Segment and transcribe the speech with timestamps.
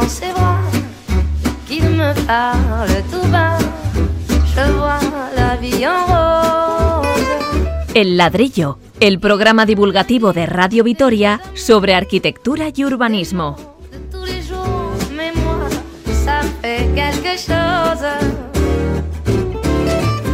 [0.00, 0.60] dans ses bras,
[1.66, 3.58] qu'il me parle tout bas.
[4.54, 5.00] Je vois
[5.36, 7.06] la vie en rose.
[7.94, 13.56] El ladrillo, el programa divulgativo de Radio Vitoria sobre arquitectura y urbanismo.
[13.92, 15.68] de tous les jours, mais moi,
[16.24, 18.06] ça fait quelque chose.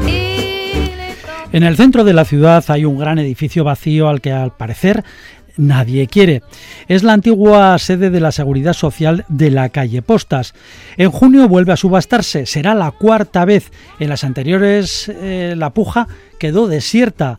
[0.07, 4.21] Il est temps En el centro de la ciudad hay un gran edificio vacío al
[4.21, 5.03] que al parecer
[5.57, 6.43] nadie quiere.
[6.89, 10.55] Es la antigua sede de la Seguridad Social de la calle Postas.
[10.97, 12.47] En junio vuelve a subastarse.
[12.47, 13.71] Será la cuarta vez.
[13.99, 17.39] En las anteriores eh, la puja quedó desierta.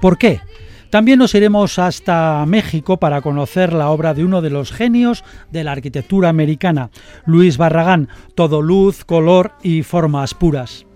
[0.00, 0.40] ¿Por qué?
[0.90, 5.64] También nos iremos hasta México para conocer la obra de uno de los genios de
[5.64, 6.90] la arquitectura americana,
[7.26, 8.08] Luis Barragán.
[8.36, 10.86] Todo luz, color y formas puras.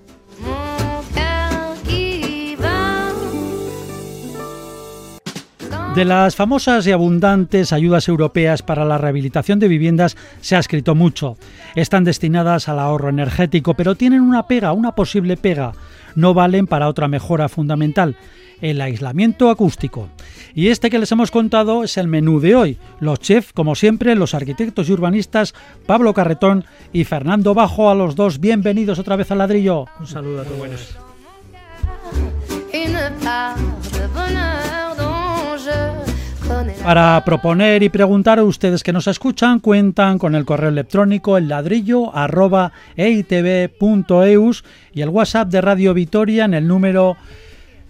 [5.98, 10.95] De las famosas y abundantes ayudas europeas para la rehabilitación de viviendas se ha escrito
[10.95, 11.37] mucho.
[11.75, 15.73] Están destinadas al ahorro energético, pero tienen una pega, una posible pega.
[16.14, 18.14] No valen para otra mejora fundamental,
[18.61, 20.08] el aislamiento acústico.
[20.55, 22.78] Y este que les hemos contado es el menú de hoy.
[23.01, 25.53] Los chefs, como siempre, los arquitectos y urbanistas
[25.84, 29.86] Pablo Carretón y Fernando Bajo, a los dos bienvenidos otra vez al ladrillo.
[29.98, 30.97] Un saludo a todos.
[36.83, 41.48] Para proponer y preguntar a ustedes que nos escuchan, cuentan con el correo electrónico el
[41.48, 47.17] ladrillo arroba eitv.eus y el WhatsApp de Radio Vitoria en el número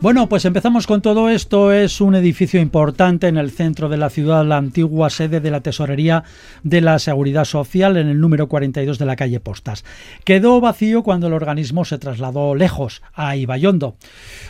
[0.00, 1.72] Bueno, pues empezamos con todo esto.
[1.72, 5.60] Es un edificio importante en el centro de la ciudad, la antigua sede de la
[5.60, 6.22] Tesorería
[6.62, 9.84] de la Seguridad Social en el número 42 de la calle Postas.
[10.22, 13.96] Quedó vacío cuando el organismo se trasladó lejos, a Ibayondo.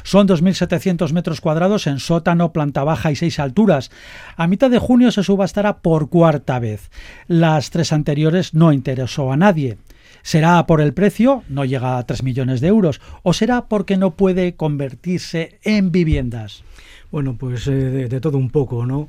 [0.03, 3.91] Son 2.700 metros cuadrados en sótano, planta baja y seis alturas.
[4.37, 6.91] A mitad de junio se subastará por cuarta vez.
[7.27, 9.79] Las tres anteriores no interesó a nadie.
[10.23, 11.43] ¿Será por el precio?
[11.49, 13.01] No llega a 3 millones de euros.
[13.23, 16.65] ¿O será porque no puede convertirse en viviendas?
[17.11, 19.09] Bueno, pues eh, de, de todo un poco, ¿no?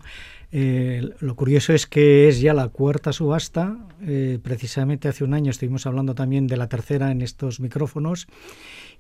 [0.52, 3.78] Eh, lo curioso es que es ya la cuarta subasta.
[4.02, 8.28] eh, precisamente hace un año estuvimos hablando también de la tercera en estos micrófonos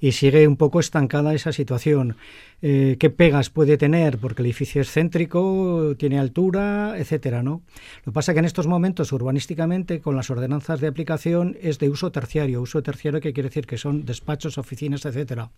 [0.01, 2.17] y sigue un poco estancada esa situación.
[2.61, 4.17] Eh, ¿Qué pegas puede tener?
[4.17, 7.61] Porque el edificio es céntrico, tiene altura, etcétera, ¿no?
[8.05, 11.89] Lo que pasa que en estos momentos, urbanísticamente, con las ordenanzas de aplicación, es de
[11.89, 12.61] uso terciario.
[12.61, 15.51] Uso terciario que quiere decir que son despachos, oficinas, etcétera.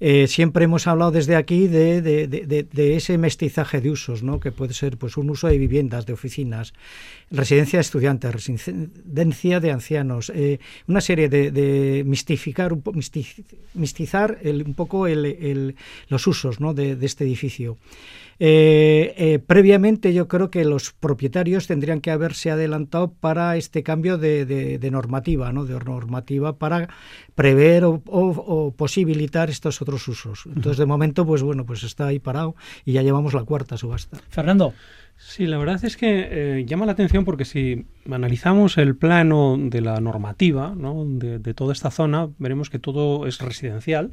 [0.00, 4.40] Eh, siempre hemos hablado desde aquí de, de- de- ese mestizaje de usos, ¿no?
[4.40, 6.74] que puede ser pues, un uso de viviendas, de oficinas,
[7.30, 12.82] residencia de estudiantes, residencia de ancianos, eh, una serie de, mistificar, un
[13.74, 15.76] mistizar el- un poco el-
[16.08, 16.74] los usos ¿no?
[16.74, 17.78] de este edificio.
[18.40, 24.18] Eh, eh, previamente yo creo que los propietarios tendrían que haberse adelantado para este cambio
[24.18, 25.64] de, de- de normativa, ¿no?
[25.64, 26.88] de normativa para
[27.34, 30.46] prever o, o- o posibilitar estos otros usos.
[30.46, 34.18] Entonces de momento pues bueno pues está ahí parado y ya llevamos la cuarta subasta.
[34.30, 34.74] Fernando,
[35.16, 36.26] Sí, la verdad es que
[36.58, 41.04] eh, llama la atención porque si analizamos el plano de la normativa ¿no?
[41.06, 44.10] de, de toda esta zona, veremos que todo es residencial,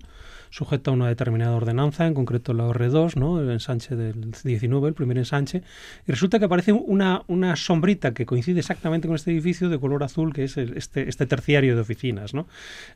[0.52, 3.42] sujeto a una determinada ordenanza, en concreto la R2, ¿no?
[3.42, 5.64] el ensanche del 19, el primer ensanche,
[6.06, 10.04] y resulta que aparece una, una sombrita que coincide exactamente con este edificio de color
[10.04, 12.34] azul, que es este, este terciario de oficinas.
[12.34, 12.48] ¿no?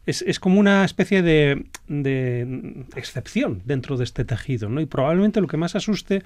[0.06, 4.82] Es, es como una especie de, de excepción dentro de este tejido, ¿no?
[4.82, 6.24] y probablemente lo que más asuste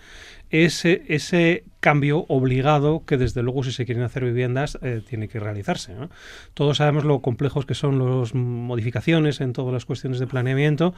[0.49, 5.27] es eh, ese cambio obligado que desde luego si se quieren hacer viviendas eh, tiene
[5.27, 5.95] que realizarse.
[6.53, 10.93] Todos sabemos lo complejos que son las modificaciones en todas las cuestiones de planeamiento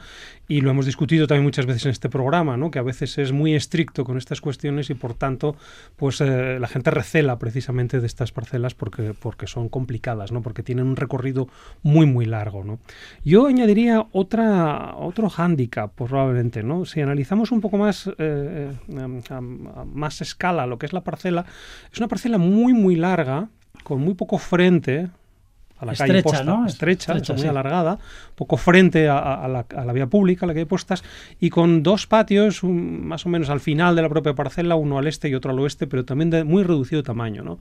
[0.48, 3.54] y lo hemos discutido también muchas veces en este programa, que a veces es muy
[3.54, 5.56] estricto con estas cuestiones y por tanto
[5.96, 10.42] pues eh, la gente recela precisamente de estas parcelas porque, porque son complicadas, ¿no?
[10.42, 11.48] porque tienen un recorrido
[11.82, 12.64] muy muy largo.
[12.64, 12.78] ¿no?
[13.24, 16.62] Yo añadiría otra, otro hándicap probablemente.
[16.62, 16.84] ¿no?
[16.84, 18.72] Si analizamos un poco más, eh,
[19.30, 21.44] a más escala lo que es la parcela,
[21.92, 23.48] es una parcela muy muy larga,
[23.84, 25.08] con muy poco frente
[25.78, 26.66] a la calle Estrecha, Posta, ¿no?
[26.66, 27.48] estrecha, Estrecha, muy sí.
[27.48, 27.98] alargada,
[28.36, 31.02] poco frente a, a- a la, a la vía pública, a la calle Postas,
[31.40, 34.98] y con dos patios un- más o menos al final de la propia parcela, uno
[34.98, 37.42] al este y otro al oeste, pero también de muy reducido tamaño.
[37.42, 37.58] ¿no?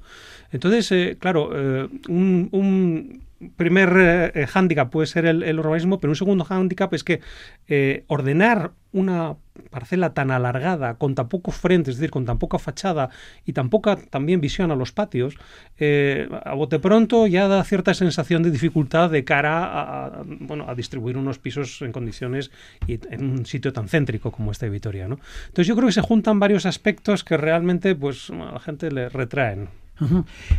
[0.52, 3.22] Entonces, eh, claro, eh, un, un
[3.56, 7.22] primer eh, hándicap puede ser el, urbanismo, pero un segundo hándicap es que
[7.68, 9.36] eh, ordenar una
[9.70, 13.10] parcela tan alargada, con tan poco frente, es decir, con tan poca fachada
[13.46, 15.36] y tan poca también visión a los patios,
[15.78, 20.76] eh, a bote pronto ya da cierta sensación de dificultad de cara a, bueno, a
[20.76, 22.52] distribuir unos pisos en condiciones
[22.88, 25.08] y en un sitio tan céntrico como este de Vitoria.
[25.08, 25.20] ¿no?
[25.48, 29.10] Entonces yo creo que se juntan varios aspectos que realmente pues, a la gente le
[29.10, 29.70] retraen.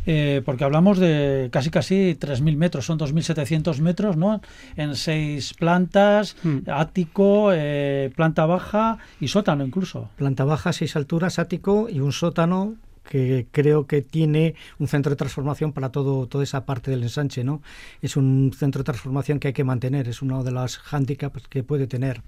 [0.06, 4.40] Eh, porque hablamos de casi casi 3.000 metros, son 2.700 metros, ¿no?
[4.76, 6.58] En seis plantas, hmm.
[6.68, 10.10] ático, eh, planta baja y sótano incluso.
[10.16, 12.76] Planta baja, seis alturas, ático y un sótano
[13.08, 17.44] que creo que tiene un centro de transformación para todo toda esa parte del ensanche,
[17.44, 17.62] ¿no?
[18.00, 21.62] Es un centro de transformación que hay que mantener, es uno de los hándicaps que
[21.62, 22.22] puede tener.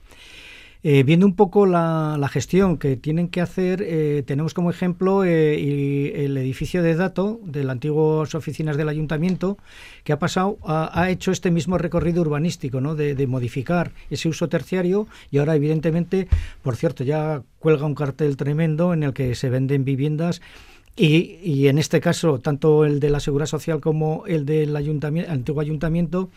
[0.86, 6.26] Eh, viendo un poco la, gestión que tienen que hacer, eh, tenemos como ejemplo eh,
[6.26, 9.56] el edificio de dato de las antiguas oficinas del ayuntamiento,
[10.04, 12.94] que ha pasado, ha, hecho este mismo recorrido urbanístico, ¿no?
[12.94, 16.28] De, de, modificar ese uso terciario y ahora, evidentemente,
[16.62, 20.42] por cierto, ya cuelga un cartel tremendo en el que se venden viviendas
[20.96, 25.32] y, y, en este caso, tanto el de la Seguridad Social como el del ayuntamiento,
[25.32, 26.31] antiguo ayuntamiento,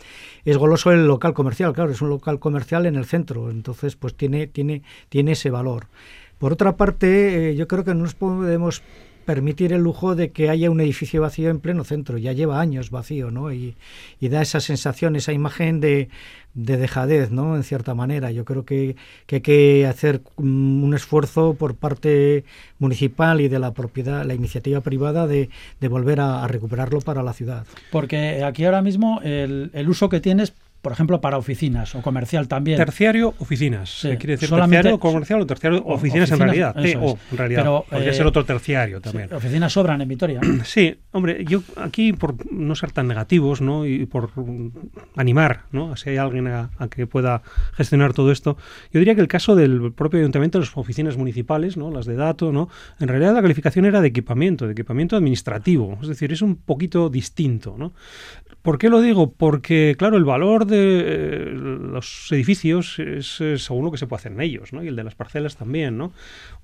[0.46, 1.74] es goloso el local comercial.
[1.74, 5.88] Claro, es un local comercial en el centro, entonces pues tiene, tiene, tiene ese valor.
[6.40, 8.82] Por otra parte, eh, yo creo que no nos podemos
[9.28, 12.18] permitir el lujo de que haya un edificio vacío en pleno centro.
[12.18, 13.52] Ya lleva años vacío, ¿no?
[13.52, 13.76] Y,
[14.22, 16.08] da esa sensación, esa imagen de,
[16.54, 17.58] de, dejadez, ¿no?
[17.58, 18.32] En cierta manera.
[18.32, 18.96] Yo creo que,
[19.30, 22.46] hay que hacer mm, un esfuerzo por parte
[22.80, 25.50] municipal y de la propiedad, la iniciativa privada de,
[25.82, 27.68] de volver a, recuperarlo para la ciudad.
[27.92, 30.54] Porque aquí ahora mismo el, el uso que tienes
[30.88, 32.78] por ejemplo, para oficinas o comercial también.
[32.78, 34.00] Terciario, oficinas.
[34.04, 36.74] quiere decir terciario comercial o terciario oficinas, en realidad.
[36.78, 37.62] o en realidad.
[37.62, 39.34] Pero, Podría ser eh, otro terciario también.
[39.34, 40.40] oficinas sobran en Vitoria.
[40.64, 43.86] Sí, hombre, yo aquí por no ser tan negativos, ¿no?
[43.86, 44.30] Y por
[45.18, 45.98] animar, ¿no?
[45.98, 47.42] Si hay alguien a, que pueda
[47.74, 48.56] gestionar todo esto,
[48.94, 51.92] yo diría que el caso del propio ayuntamiento, las oficinas municipales, ¿no?
[51.92, 52.70] Las de dato, ¿no?
[53.02, 55.98] En realidad la calificación era de equipamiento, de equipamiento administrativo.
[56.02, 57.92] Es decir, es un poquito distinto, ¿no?
[58.62, 59.32] ¿Por qué lo digo?
[59.32, 64.32] Porque, claro, el valor de eh, los edificios es, según lo que se puede hacer
[64.32, 64.84] en ellos, ¿no?
[64.84, 66.14] Y el de las parcelas también, ¿no?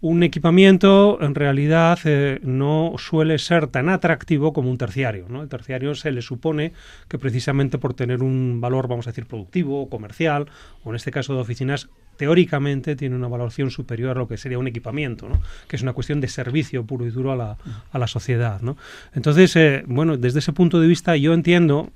[0.02, 5.42] Un equipamiento, en realidad, eh, no suele ser tan atractivo como un terciario, ¿no?
[5.42, 6.74] El terciario se le supone
[7.08, 10.48] que precisamente por tener un valor, vamos a decir, productivo, comercial,
[10.84, 14.60] o en este caso de oficinas, teóricamente tiene una valoración superior a lo que sería
[14.60, 15.42] un equipamiento, ¿no?
[15.68, 17.58] que es una cuestión de servicio puro y duro a la,
[17.92, 18.62] a la sociedad.
[18.62, 18.78] ¿no?
[19.14, 21.92] Entonces, eh, bueno, desde ese punto de vista yo entiendo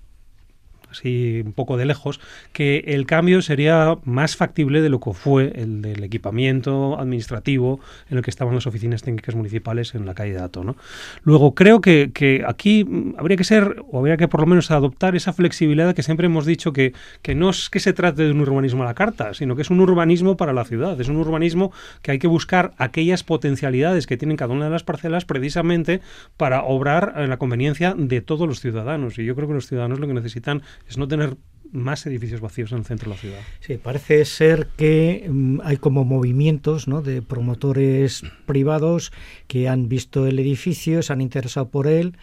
[0.92, 2.20] así un poco de lejos,
[2.54, 7.80] que el cambio sería más factible de lo que fue el del equipamiento administrativo
[8.10, 10.64] en el que estaban las oficinas técnicas municipales en la calle Dato.
[10.64, 10.76] ¿no?
[11.24, 12.86] Luego, creo que, que, aquí
[13.18, 16.46] habría que ser, o habría que por lo menos adoptar esa flexibilidad que siempre hemos
[16.46, 19.56] dicho que, que no es que se trate de un urbanismo a la carta, sino
[19.56, 23.24] que es un urbanismo para la ciudad, es un urbanismo que hay que buscar aquellas
[23.24, 26.02] potencialidades que tienen cada una de las parcelas precisamente
[26.38, 29.18] para obrar en la conveniencia de todos los ciudadanos.
[29.20, 31.38] Y yo creo que los ciudadanos lo que necesitan es no tener
[31.72, 33.40] más edificios vacíos en el centro de la ciudad.
[33.60, 37.02] Sí, parece ser que mm, hay como movimientos ¿no?
[37.02, 39.12] de promotores privados
[39.48, 42.18] que han visto el edificio, se han interesado por él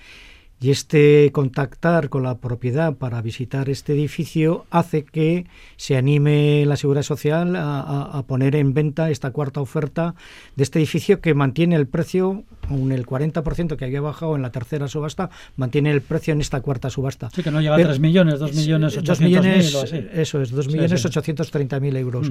[0.61, 5.47] y este contactar con la propiedad para visitar este edificio hace que
[5.77, 10.15] se anime la Seguridad Social a, poner en venta esta cuarta oferta
[10.57, 14.51] de este edificio que mantiene el precio, aún el 40% que había bajado en la
[14.51, 17.31] tercera subasta, mantiene el precio en esta cuarta subasta.
[17.31, 19.75] Sí, que no llega a 3 millones, 2 millones 800 millones,
[20.13, 22.31] Eso es, 2 millones 830 mil euros.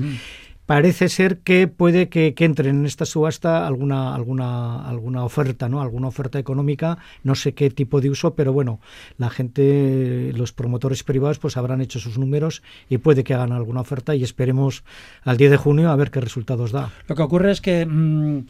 [0.65, 6.07] Parece ser que puede que, entre en esta subasta alguna alguna alguna oferta no alguna
[6.07, 8.79] oferta económica no sé qué tipo de uso pero bueno
[9.17, 13.81] la gente los promotores privados pues habrán hecho sus números y puede que hagan alguna
[13.81, 14.83] oferta y esperemos
[15.23, 16.91] al 10 de junio a ver qué resultados da.
[17.07, 18.45] Lo que ocurre es que mm,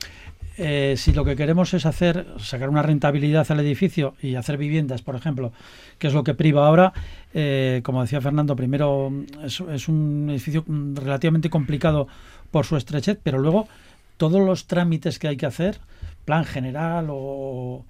[0.58, 5.02] eh, si lo que queremos es hacer, sacar una rentabilidad al edificio y hacer viviendas,
[5.02, 5.52] por ejemplo,
[5.98, 6.94] que es lo que priva ahora,
[7.34, 9.12] eh, como decía Fernando, primero
[9.44, 12.08] es, es, un edificio relativamente complicado
[12.52, 13.68] por su estrechez, pero luego
[14.18, 15.80] todos los trámites que hay que hacer,
[16.26, 17.84] plan general o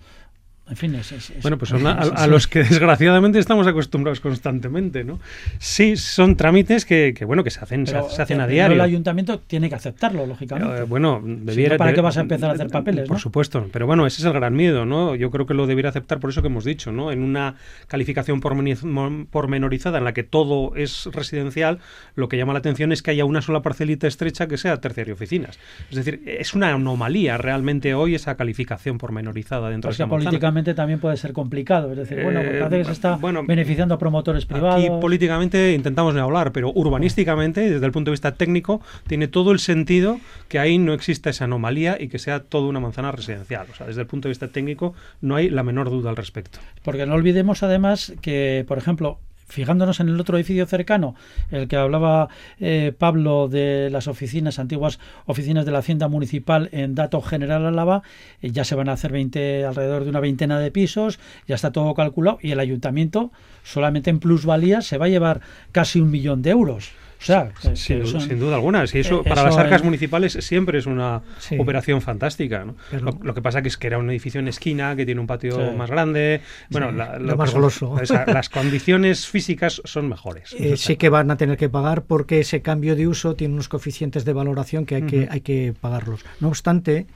[0.69, 5.19] en fin, es, bueno, pues son a, los que desgraciadamente estamos acostumbrados constantemente, ¿no?
[5.59, 8.75] Sí, son trámites que, bueno que se hacen, se, hacen a diario.
[8.75, 10.79] El ayuntamiento tiene que aceptarlo, lógicamente.
[10.79, 13.09] Eh, bueno, debiera, ¿para qué vas a empezar a hacer papeles?
[13.09, 15.15] Por supuesto, pero bueno, ese es el gran miedo, ¿no?
[15.15, 17.11] Yo creo que lo debiera aceptar por eso que hemos dicho, ¿no?
[17.11, 17.55] En una
[17.87, 21.79] calificación pormenorizada en la que todo es residencial,
[22.15, 25.13] lo que llama la atención es que haya una sola parcelita estrecha que sea terciario
[25.13, 25.59] oficinas.
[25.89, 30.07] Es decir, es una anomalía realmente hoy esa calificación pormenorizada dentro de esa
[30.53, 31.91] políticamente también puede ser complicado.
[31.91, 34.83] Es decir, bueno, Eh, parece que se está bueno, beneficiando a promotores privados.
[34.83, 39.51] Aquí políticamente intentamos no hablar, pero urbanísticamente, desde el punto de vista técnico, tiene todo
[39.51, 43.67] el sentido que ahí no exista esa anomalía y que sea toda una manzana residencial.
[43.71, 46.59] O sea, desde el punto de vista técnico no hay la menor duda al respecto.
[46.83, 51.15] Porque no olvidemos además que, por ejemplo, fijándonos en el otro edificio cercano,
[51.51, 56.95] el que hablaba eh, Pablo de las oficinas, antiguas oficinas de la Hacienda Municipal en
[56.95, 58.03] Dato General Álava,
[58.41, 61.71] eh, ya se van a hacer 20, alrededor de una veintena de pisos, ya está
[61.71, 63.31] todo calculado y el ayuntamiento
[63.63, 66.91] solamente en plusvalía se va a llevar casi un millón de euros.
[67.23, 68.85] O sea, que- Sin, que son- sin duda alguna.
[68.85, 71.55] Si eso, eh, para eso las arcas municipales siempre es una Sí.
[71.57, 72.65] operación fantástica.
[72.65, 72.75] ¿no?
[72.91, 75.21] Pero- Lo, lo que pasa que es que era un edificio en esquina, que tiene
[75.21, 75.75] un patio Sí.
[75.77, 76.41] más grande.
[76.69, 77.99] Bueno, Sí, la- lo más son- goloso.
[78.01, 80.53] esa- las condiciones físicas son mejores.
[80.59, 83.69] Eh, sí que van a tener que pagar porque ese cambio de uso tiene unos
[83.69, 86.25] coeficientes de valoración que hay que, hay que pagarlos.
[86.41, 87.07] No obstante,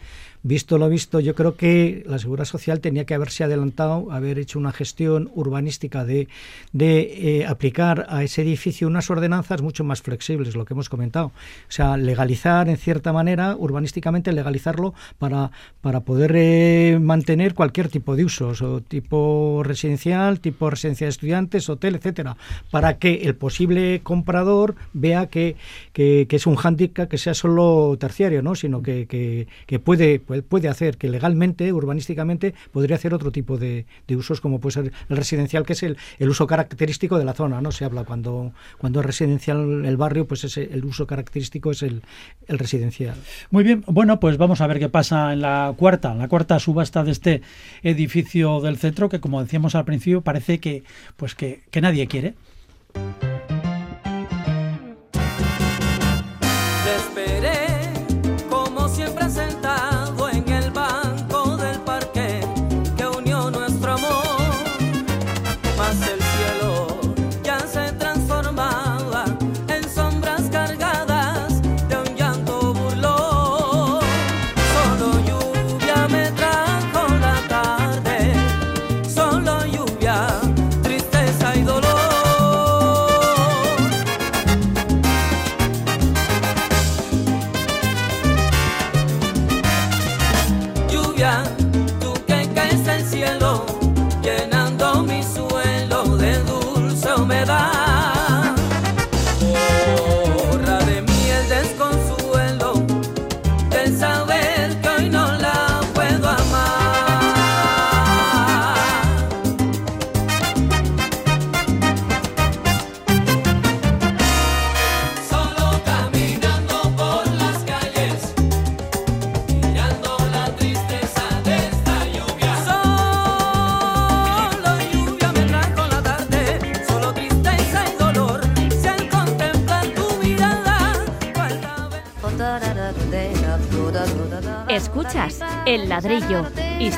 [0.48, 4.58] visto lo visto, yo creo que la Seguridad Social tenía que haberse adelantado, haber hecho
[4.58, 6.28] una gestión urbanística de,
[6.72, 11.28] de eh, aplicar a ese edificio unas ordenanzas mucho más flexibles, lo que hemos comentado.
[11.28, 15.52] O sea, legalizar en cierta manera, urbanísticamente legalizarlo para,
[15.82, 21.70] para poder eh, mantener cualquier tipo de usos, o tipo residencial, tipo residencia de estudiantes,
[21.70, 22.38] hotel, etcétera,
[22.72, 25.56] para que el posible comprador vea que,
[25.94, 28.56] que, es un hándicap que sea solo terciario, ¿no?
[28.56, 34.42] sino que, que, puede puede hacer, que legalmente, urbanísticamente, podría hacer otro tipo de, usos,
[34.42, 37.72] como puede ser el residencial, que es el, uso característico de la zona, ¿no?
[37.72, 42.02] Se habla cuando, cuando es residencial el barrio, pues ese, el uso característico es el,
[42.48, 43.16] residencial.
[43.52, 46.60] Muy bien, bueno, pues vamos a ver qué pasa en la cuarta, en la cuarta
[46.60, 47.42] subasta de este
[47.84, 50.84] edificio del centro, que como decíamos al principio, parece que,
[51.18, 52.36] pues que nadie quiere.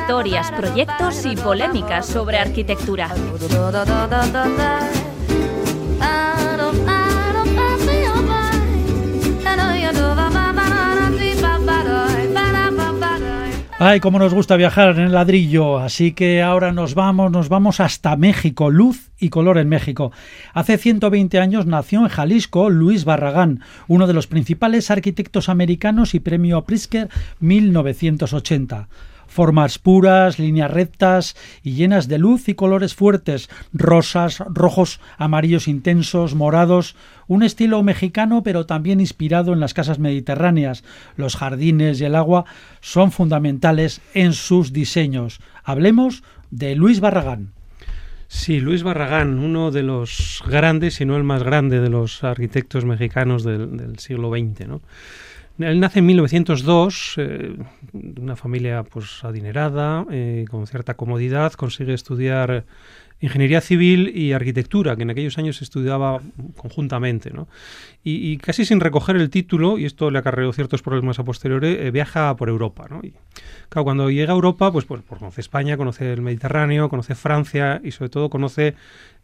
[0.09, 3.09] Historias, proyectos y polémicas sobre arquitectura.
[13.77, 17.79] Ay, cómo nos gusta viajar en el ladrillo, así que ahora nos vamos, nos vamos
[17.79, 20.11] hasta México, luz y color en México.
[20.55, 26.19] Hace 120 años nació en Jalisco Luis Barragán, uno de los principales arquitectos americanos y
[26.19, 27.09] premio Pritzker
[27.41, 28.87] 1980
[29.29, 36.36] formas puras, líneas rectas y llenas de luz y colores fuertes, rosas, rojos, amarillos intensos,
[36.36, 36.95] morados,
[37.27, 40.83] un estilo mexicano pero también inspirado en las casas mediterráneas.
[41.15, 42.45] Los jardines y el agua
[42.81, 45.39] son fundamentales en sus diseños.
[45.63, 47.53] Hablemos de Luis Barragán.
[48.27, 52.86] Sí, Luis Barragán, uno de los grandes, si no el más grande de los arquitectos
[52.86, 54.81] mexicanos del, del siglo XX, ¿no?
[55.59, 57.55] Él nace en 1902, eh,
[57.93, 62.65] una familia pues adinerada, eh, con cierta comodidad, consigue estudiar
[63.21, 66.21] ingeniería civil y arquitectura, que en aquellos años se estudiaba
[66.55, 67.49] conjuntamente, ¿no?
[68.03, 71.67] Y, y casi sin recoger el título, y esto le acarreó ciertos problemas a posteriori,
[71.67, 73.01] eh, viaja por Europa, ¿no?
[73.03, 73.13] Y,
[73.67, 77.81] claro, cuando llega a Europa, pues, pues, pues conoce España, conoce el Mediterráneo, conoce Francia
[77.83, 78.75] y sobre todo conoce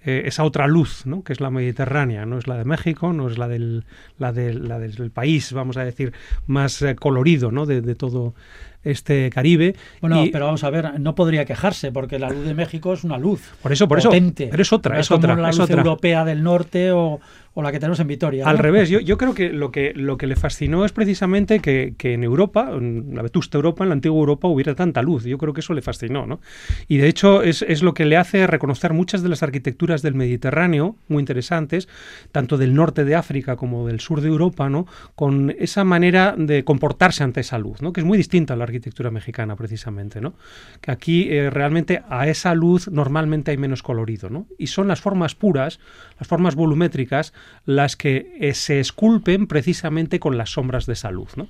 [0.06, 1.24] eh, esa otra luz, ¿no?
[1.24, 3.86] que es la mediterránea, no es la de México, no es la del,
[4.20, 6.14] la del, la del país, vamos a decir,
[6.46, 7.66] más eh, colorido ¿no?
[7.66, 8.36] de, de, todo
[8.84, 9.76] este Caribe.
[10.02, 13.04] Bueno, y, pero vamos a ver, no podría quejarse porque la luz de México es
[13.04, 13.52] una luz.
[13.64, 14.44] Por eso, por potente.
[14.44, 14.52] eso.
[14.52, 15.36] Pero es otra, no es, es como otra.
[15.36, 15.78] la es luz otra.
[15.78, 17.20] europea del norte o,
[17.58, 18.48] o la que tenemos en Vitoria.
[18.48, 21.96] Al revés, yo, yo creo que lo, que lo que le fascinó es precisamente que,
[21.98, 25.24] que en Europa, en la vetusta Europa, en la antigua Europa, hubiera tanta luz.
[25.24, 26.42] Yo creo que eso le fascinó, ¿no?
[26.90, 30.16] Y de hecho es, es lo que le hace reconocer muchas de las arquitecturas del
[30.16, 31.88] Mediterráneo, muy interesantes,
[32.34, 34.86] tanto del norte de África como del sur de Europa, ¿no?
[35.16, 37.94] Con esa manera de comportarse ante esa luz, ¿no?
[37.94, 40.34] Que es muy distinta a la arquitectura mexicana, precisamente, ¿no?
[40.82, 44.46] Que aquí eh, realmente a esa luz normalmente hay menos colorido, ¿no?
[44.58, 45.80] Y son las formas puras,
[46.20, 47.34] las formas volumétricas,
[47.66, 51.48] las que eh, se esculpen precisamente con las sombras de esa luz, ¿no?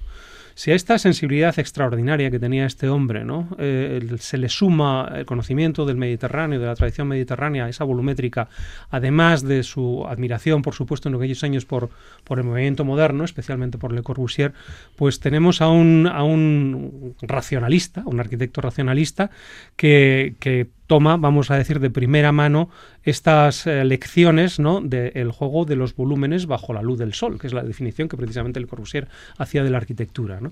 [0.55, 3.49] Si a esta sensibilidad extraordinaria que tenía este hombre ¿no?
[3.59, 8.47] Eh, se le suma el conocimiento del Mediterráneo, de la tradición mediterránea, esa volumétrica,
[8.89, 11.89] además de su admiración, por supuesto, en aquellos años por,
[12.23, 14.53] por el movimiento moderno, especialmente por Le Corbusier,
[14.95, 19.31] pues tenemos a un, a un racionalista, un arquitecto racionalista,
[19.75, 22.69] que, que toma, vamos a decir, de primera mano
[23.03, 24.81] estas eh, lecciones ¿no?
[24.81, 28.17] del juego de los volúmenes bajo la luz del sol, que es la definición que
[28.17, 30.39] precisamente Le Corbusier hacía de la arquitectura.
[30.41, 30.51] ¿no?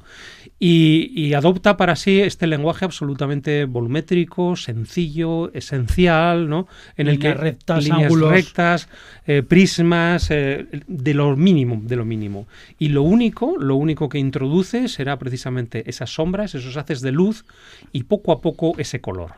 [0.60, 6.68] Y, y adopta para sí este lenguaje absolutamente volumétrico, sencillo, esencial, ¿no?
[6.96, 8.32] en el Líneas que rectas, líneas ángulos.
[8.32, 8.90] rectas,
[9.26, 12.48] eh, prismas, eh, de lo mínimo, de lo mínimo.
[12.78, 17.46] Y lo único, lo único que introduce será precisamente esas sombras, esos haces de luz
[17.92, 19.32] y poco a poco ese color.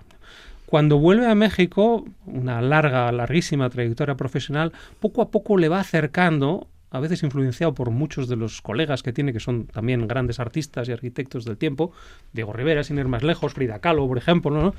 [0.65, 6.67] Cuando vuelve a México, una larga, larguísima trayectoria profesional, poco a poco le va acercando,
[6.89, 10.87] a veces influenciado por muchos de los colegas que tiene, que son también grandes artistas
[10.87, 11.91] y arquitectos del tiempo,
[12.31, 14.73] Diego Rivera, sin ir más lejos, Frida Kahlo, por ejemplo, ¿no?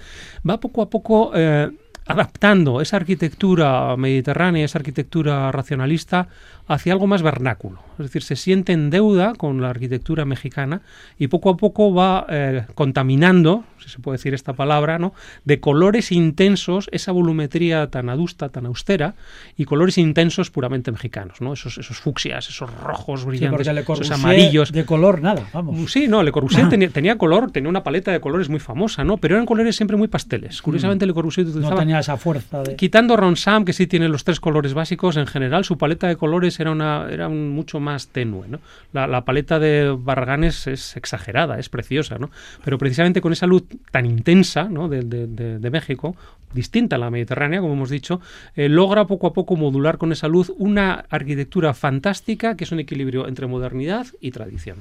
[0.48, 1.70] va poco a poco eh,
[2.06, 6.28] adaptando esa arquitectura mediterránea, esa arquitectura racionalista,
[6.68, 7.80] hacia algo más vernáculo.
[7.92, 10.82] Es decir, se siente en deuda con la arquitectura mexicana
[11.18, 15.14] y poco a poco va eh, contaminando, si se puede decir esta palabra, ¿no?
[15.44, 19.14] de colores intensos esa volumetría tan adusta, tan austera,
[19.56, 21.52] y colores intensos puramente mexicanos, ¿no?
[21.52, 24.72] esos, esos fucsias, esos rojos brillantes, Le esos amarillos.
[24.72, 25.90] de color nada, vamos.
[25.90, 29.16] Sí, no, Le Corbusier tenía, tenía color, tenía una paleta de colores muy famosa, ¿no?
[29.16, 30.60] Pero eran colores siempre muy pasteles.
[30.60, 32.62] Curiosamente, Le Corbusier No esa fuerza.
[32.76, 36.58] Quitando Ronsam, que sí tiene los tres colores básicos, en general su paleta de colores
[36.60, 38.46] era, una, era mucho más tenue.
[38.92, 42.30] La, paleta de Barraganes es exagerada, es preciosa, ¿no?
[42.64, 46.16] pero precisamente con esa luz tan intensa de México,
[46.52, 48.20] distinta a la mediterránea, como hemos dicho,
[48.54, 52.80] eh, logra poco a poco modular con esa luz una arquitectura fantástica que es un
[52.80, 54.78] equilibrio entre modernidad y tradición.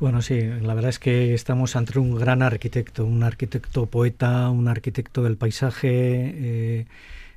[0.00, 4.66] Bueno, sí, la verdad es que estamos ante un gran arquitecto, un arquitecto poeta, un
[4.66, 6.86] arquitecto del paisaje, eh,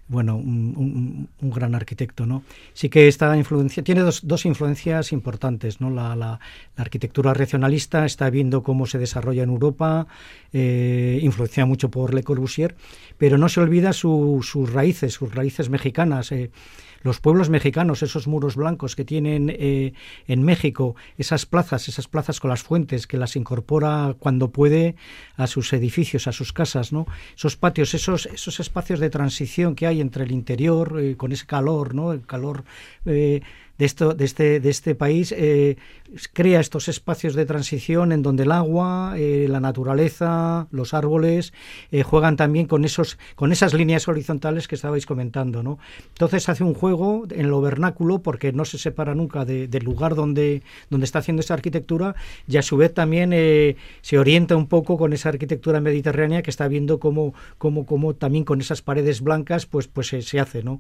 [0.08, 2.44] bueno, un, un- gran arquitecto, ¿no?
[2.74, 5.90] Sí que esta influencia, tiene dos, dos influencias importantes, ¿no?
[5.90, 6.40] La, la-
[6.78, 10.08] arquitectura regionalista está viendo cómo se desarrolla en Europa,
[10.54, 12.76] eh, influenciada mucho por Le Corbusier,
[13.18, 16.32] pero no se olvida su- sus raíces, sus raíces mexicanas.
[16.32, 16.52] eh,
[17.04, 19.94] los pueblos mexicanos, esos muros blancos que tienen eh,
[20.28, 24.96] en México, esas plazas, esas plazas con las fuentes, que las incorpora cuando puede
[25.36, 27.06] a sus edificios, a sus casas, ¿no?
[27.36, 31.46] Esos patios, esos, esos espacios de transición que hay entre el interior, eh, con ese
[31.46, 32.14] calor, ¿no?
[32.14, 32.64] El calor
[33.06, 33.42] eh,
[33.78, 35.78] de, esto, de, este, de este país, eh,
[36.34, 41.54] crea estos espacios de transición en donde el agua, eh, la naturaleza, los árboles,
[41.92, 45.80] eh, juegan también con, esos, con esas líneas horizontales que estabais comentando, ¿no?
[46.10, 50.16] Entonces hace un juego en lo vernáculo porque no se separa nunca de- del lugar
[50.16, 52.16] donde, donde está haciendo esa arquitectura
[52.48, 53.32] y a su vez también
[54.02, 58.44] se orienta un poco con esa arquitectura mediterránea que está viendo cómo, cómo, cómo también
[58.46, 60.80] con esas paredes blancas pues, pues se, se hace, ¿no?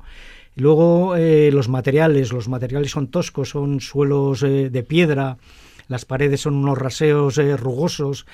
[0.55, 5.37] Luego eh, los materiales, los materiales son toscos, son suelos eh, de piedra,
[5.87, 8.25] las paredes son unos raseos eh, rugosos,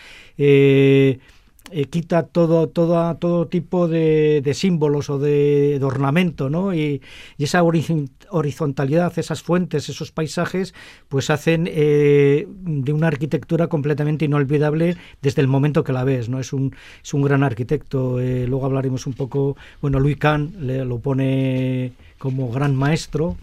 [1.72, 6.74] eh, quita todo, todo, todo tipo de, de símbolos o de, de ornamento, ¿no?
[6.74, 7.02] Y,
[7.38, 10.74] esa horiz- horizontalidad, esas fuentes, esos paisajes,
[11.08, 16.40] pues hacen eh, de una arquitectura completamente inolvidable desde el momento que la ves, ¿no?
[16.40, 18.20] Es un, es un gran arquitecto.
[18.20, 23.38] eh, luego hablaremos un poco, bueno, Louis Kahn lo pone como gran maestro.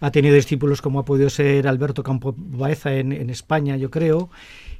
[0.00, 4.28] Ha tenido discípulos como ha podido ser Alberto Campo Baeza en, en España, yo creo.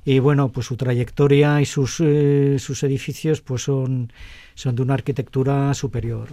[0.04, 4.10] Y bueno, pues su trayectoria y sus, eh, sus edificios pues son,
[4.54, 6.28] son de una arquitectura superior.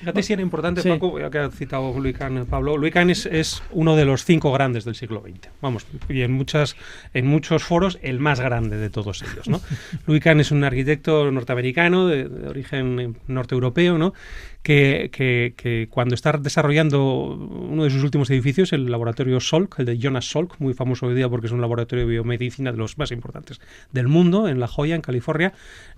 [0.00, 0.88] Fíjate si era importante, Sí.
[0.88, 2.76] Paco, ya que ha citado Louis Kahn, Pablo.
[2.76, 5.50] Louis Kahn es, es uno de los cinco grandes del siglo XX.
[5.60, 6.74] Vamos, y en, muchas,
[7.14, 9.48] en muchos foros el más grande de todos ellos.
[9.48, 9.60] ¿no?
[10.06, 14.14] Louis Kahn es un arquitecto norteamericano de, de origen norteeuropeo, ¿no?
[14.62, 17.02] Que, que- que cuando está desarrollando
[17.34, 21.14] uno de sus últimos edificios, el laboratorio Salk, el de Jonas Salk, muy famoso hoy
[21.16, 23.60] día porque es un laboratorio de biomedicina de los más importantes
[23.92, 25.52] del mundo, en La Joya, en California,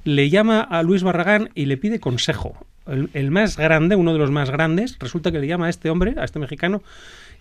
[0.05, 2.67] le llama a Luis Barragán y le pide consejo.
[2.87, 6.15] El, más grande, uno de los más grandes, resulta que le llama a este hombre,
[6.19, 6.83] a este mexicano,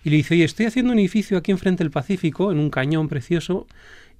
[0.02, 3.08] y le dice, oye, estoy haciendo un edificio aquí enfrente del Pacífico, en un cañón
[3.08, 3.66] precioso,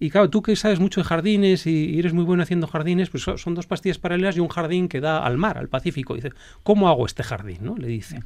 [0.01, 3.23] y claro, tú que sabes mucho de jardines y eres muy bueno haciendo jardines, pues
[3.23, 6.15] son dos pastillas paralelas y un jardín que da al mar, al Pacífico.
[6.15, 7.59] Dice, ¿cómo hago este jardín?
[7.61, 7.77] ¿no?
[7.77, 8.21] Le dice.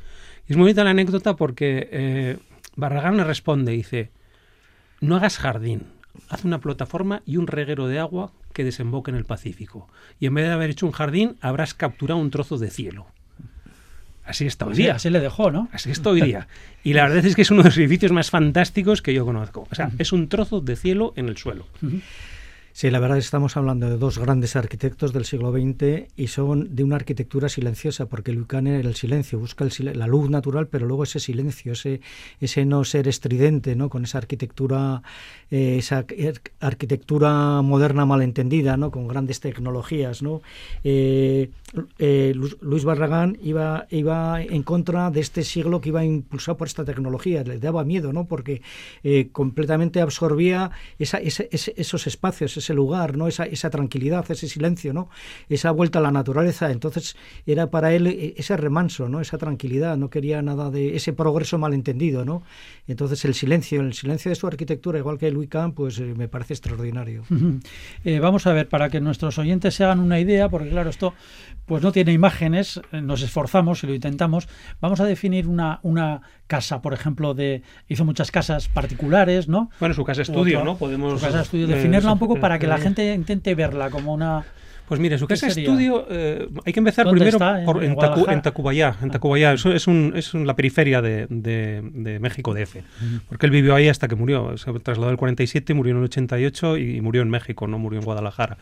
[0.49, 2.39] Y es muy bonita la anécdota porque eh,
[2.75, 4.11] Barragán le responde, dice,
[5.01, 5.83] no hagas jardín,
[6.29, 9.89] haz una plataforma y un reguero de agua que desemboque en el Pacífico.
[10.21, 13.07] Y en vez de haber hecho un jardín, habrás capturado un trozo de cielo.
[14.25, 14.95] Así está hoy Pues Sí, día.
[14.95, 15.69] así le dejó, ¿no?
[15.73, 16.49] Así está hoy día.
[16.85, 19.67] Y la verdad es que es uno de los edificios más fantásticos que yo conozco.
[19.71, 21.67] O sea, es un trozo de cielo en el suelo.
[22.81, 26.85] Sí, la verdad estamos hablando de dos grandes arquitectos del siglo XX y son de
[26.85, 31.19] una arquitectura silenciosa, porque Lucan era el silencio, busca la luz natural, pero luego ese
[31.19, 32.01] silencio, ese,
[32.41, 33.91] ese no ser estridente, ¿no?
[33.91, 35.03] con esa arquitectura,
[35.51, 36.07] eh, esa ar-
[36.61, 38.93] arquitectura moderna malentendida, ¿no?
[38.93, 40.23] con grandes tecnologías.
[40.23, 40.41] ¿no?
[40.85, 41.51] Eh,
[41.99, 46.69] eh, Lu- Luis Barragán iba, iba en contra de este siglo que iba impulsado por
[46.69, 48.27] esta tecnología, le daba miedo, ¿no?
[48.27, 48.63] porque
[49.33, 53.29] completamente absorbía esa- ese- esos espacios, ese lugar, ¿no?
[53.29, 55.09] Esa, esa tranquilidad, ese silencio, ¿no?
[55.49, 56.71] Esa vuelta a la naturaleza.
[56.71, 59.23] Entonces era para él eh, ese remanso, ¿no?
[59.23, 62.43] Esa tranquilidad, no quería nada de ese progreso malentendido, ¿no?
[62.87, 66.29] Entonces el silencio, el silencio de su arquitectura, igual que Louis Kahn, pues eh, me
[66.29, 67.23] parece extraordinario.
[68.05, 71.15] Eh, vamos a ver, para que nuestros oyentes se hagan una idea, porque claro, esto
[71.69, 74.49] pues no tiene imágenes, eh, nos esforzamos y lo intentamos.
[74.81, 79.71] Vamos a definir una, una casa, por ejemplo, de hizo muchas casas particulares, ¿no?
[79.79, 80.77] Bueno, su casa estudio, ¿no?
[80.79, 83.91] Podemos su casa estudio, eh, definirla un poco para que la eh, gente intente verla
[83.91, 84.45] como una
[84.89, 87.61] Pues mire, su ¿Qué casa estudio, eh, hay que empezar ¿Dónde primero está?
[87.61, 88.33] ¿En por, en, Tacu- Guadalajara?
[88.33, 88.97] en Tacubaya.
[89.03, 92.77] En Tacubaya, eso es, un, es un- la periferia de, de- de México DF.
[93.29, 94.57] Porque él vivió ahí hasta que murió.
[94.57, 97.99] Se trasladó el 47, murió en el 88 y, y murió en México, no murió
[97.99, 98.57] en Guadalajara.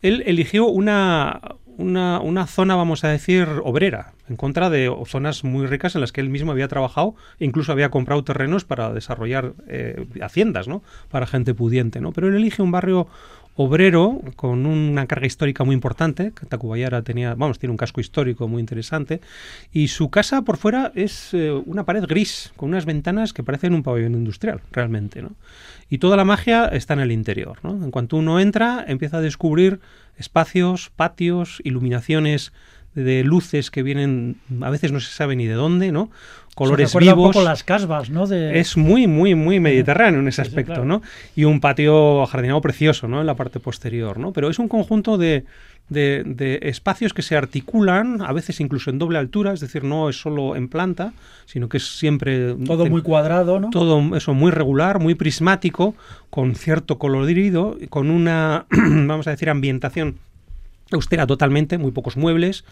[0.00, 1.40] Él eligió una,
[1.76, 6.12] una, una zona, vamos a decir, obrera, en contra de zonas muy ricas en las
[6.12, 10.82] que él mismo había trabajado e incluso había comprado terrenos para desarrollar eh, haciendas, ¿no?
[11.10, 12.12] Para gente pudiente, ¿no?
[12.12, 13.08] Pero él elige un barrio
[13.56, 16.32] obrero con una carga histórica muy importante.
[16.48, 19.20] Tacubayara tenía, vamos, tiene un casco histórico muy interesante.
[19.72, 23.74] Y su casa por fuera es eh, una pared gris, con unas ventanas que parecen
[23.74, 25.32] un pabellón industrial, realmente, ¿no?
[25.90, 27.70] Y toda la magia está en el interior, ¿no?
[27.84, 29.80] En cuanto uno entra, empieza a descubrir
[30.16, 32.52] espacios, patios, iluminaciones
[32.94, 36.10] de luces que vienen, a veces no se sabe ni de dónde, ¿no?
[36.54, 37.18] Colores Se vivos.
[37.18, 38.28] un poco las casvas, ¿no?
[38.28, 40.84] De, Es muy, muy, muy mediterráneo en ese Sí, sí, aspecto, claro.
[40.84, 41.02] ¿no?
[41.34, 43.20] Y un patio ajardinado precioso, ¿no?
[43.20, 44.32] En la parte posterior, ¿no?
[44.32, 45.44] Pero es un conjunto de,
[45.88, 50.08] de- de espacios que se articulan, a veces incluso en doble altura, es decir, no
[50.08, 51.12] es solo en planta,
[51.44, 52.54] sino que es siempre...
[52.66, 53.70] todo muy cuadrado, ¿no?
[53.70, 55.94] Todo eso muy regular, muy prismático,
[56.30, 60.16] con cierto colorido, con una, vamos a decir, ambientación
[60.92, 62.64] austera totalmente, muy pocos muebles,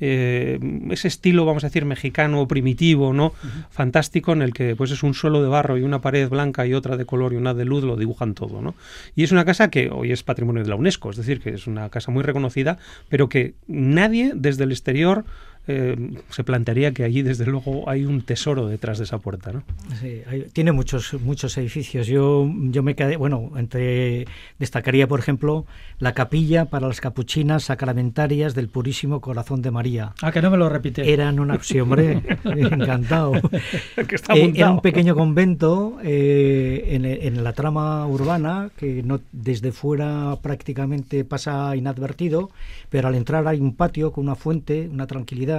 [0.00, 0.58] eh,
[0.90, 3.32] ese estilo, vamos a decir, mexicano, primitivo, ¿no?
[3.70, 6.72] Fantástico, en el que pues es un suelo de barro y una pared blanca y
[6.72, 8.74] otra de color y una de luz, lo dibujan todo, ¿no?
[9.14, 11.66] Y es una casa que hoy es patrimonio de la UNESCO, es decir, que es
[11.66, 12.78] una casa muy reconocida,
[13.10, 15.24] pero que nadie desde el exterior
[15.66, 15.96] eh,
[16.30, 19.62] se plantearía que allí, desde luego, hay un tesoro detrás de esa puerta, ¿no?
[20.00, 22.06] Sí, hay- tiene muchos muchos edificios.
[22.06, 24.26] Yo yo me quedé, bueno, entre
[24.58, 25.66] destacaría por ejemplo
[25.98, 30.12] la capilla para las capuchinas sacramentarias del Purísimo Corazón de María.
[30.22, 31.12] Ah, que no me lo repite.
[31.12, 33.32] Eran una sí, hombre, encantado.
[34.08, 39.20] que está Eh, era un pequeño convento eh, en, en la trama urbana que no
[39.32, 42.50] desde fuera prácticamente pasa inadvertido,
[42.88, 45.49] pero al entrar hay un patio con una fuente, una tranquilidad.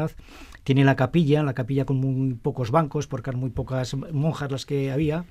[0.64, 4.66] Tiene la capilla, la capilla con muy pocos bancos, porque eran muy pocas monjas las
[4.66, 5.26] que había.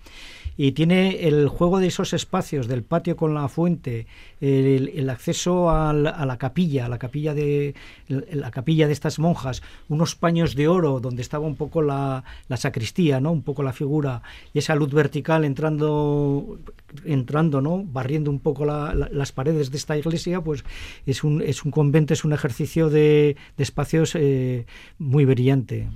[0.56, 4.06] Y tiene el juego de esos espacios, del patio con la fuente,
[4.40, 7.74] el, el acceso al- a la capilla, a la capilla de
[8.08, 12.56] la capilla de estas monjas, unos paños de oro donde estaba un poco la, la
[12.56, 13.32] sacristía, ¿no?
[13.32, 16.58] Un poco la figura y esa luz vertical entrando
[17.04, 17.82] entrando, ¿no?
[17.84, 20.64] Barriendo un poco la- la- las paredes de esta iglesia, pues
[21.06, 24.66] es un es un convento, es un ejercicio de, de espacios eh,
[24.98, 25.88] muy brillante.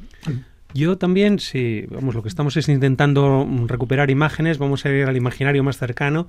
[0.75, 5.17] Yo también, si vamos, lo que estamos es intentando recuperar imágenes, vamos a ir al
[5.17, 6.27] imaginario más cercano.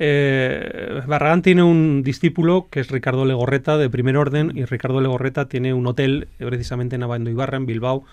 [0.00, 5.48] Eh, Barragán tiene un discípulo que es Ricardo Legorreta de primer orden y Ricardo Legorreta
[5.48, 8.04] tiene un hotel precisamente en Abando Ibarra, en Bilbao,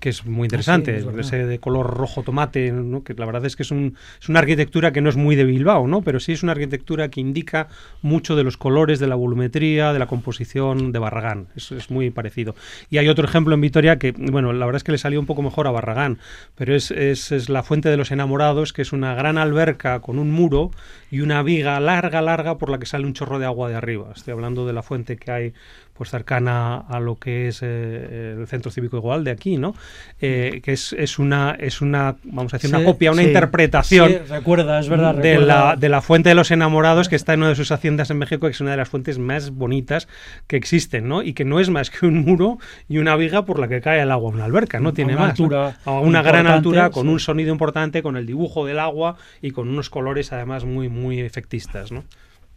[0.00, 1.20] que es muy interesante, Ah, es verdad.
[1.20, 3.04] ese de color rojo tomate, ¿no?
[3.04, 5.44] que la verdad es que es, un- es una arquitectura que no es muy de
[5.44, 6.02] Bilbao, ¿no?
[6.02, 7.68] pero sí es una arquitectura que indica
[8.02, 12.10] mucho de los colores, de la volumetría, de la composición de Barragán, es, es muy
[12.10, 12.54] parecido.
[12.88, 15.26] Y hay otro ejemplo en Vitoria que, bueno, la verdad es que le salió un
[15.26, 16.18] poco mejor a Barragán,
[16.56, 20.18] pero es, es, es la Fuente de los Enamorados, que es una gran alberca con
[20.18, 20.70] un muro
[21.10, 24.12] y una viga larga, larga por la que sale un chorro de agua de arriba.
[24.16, 25.52] Estoy hablando de la fuente que hay
[26.00, 29.74] pues cercana a lo que es eh, el Centro Cívico Igual de aquí, ¿no?
[30.18, 33.28] Eh, que es, es una es una vamos a decir Sí, una copia, una sí,
[33.28, 35.14] interpretación Sí, recuerda, es verdad.
[35.14, 35.64] de recuerda.
[35.72, 38.16] la, de la fuente de los enamorados que está en una de sus haciendas en
[38.16, 40.08] México, que es una de las fuentes más bonitas
[40.46, 41.22] que existen, ¿no?
[41.22, 42.56] Y que no es más que un muro
[42.88, 45.38] y una viga por la que cae el agua una alberca, no tiene una más.
[45.38, 45.44] ¿no?
[45.44, 49.50] altura A una gran altura, con un sonido importante, con el dibujo del agua y
[49.50, 52.04] con unos colores además muy, muy efectistas, ¿no?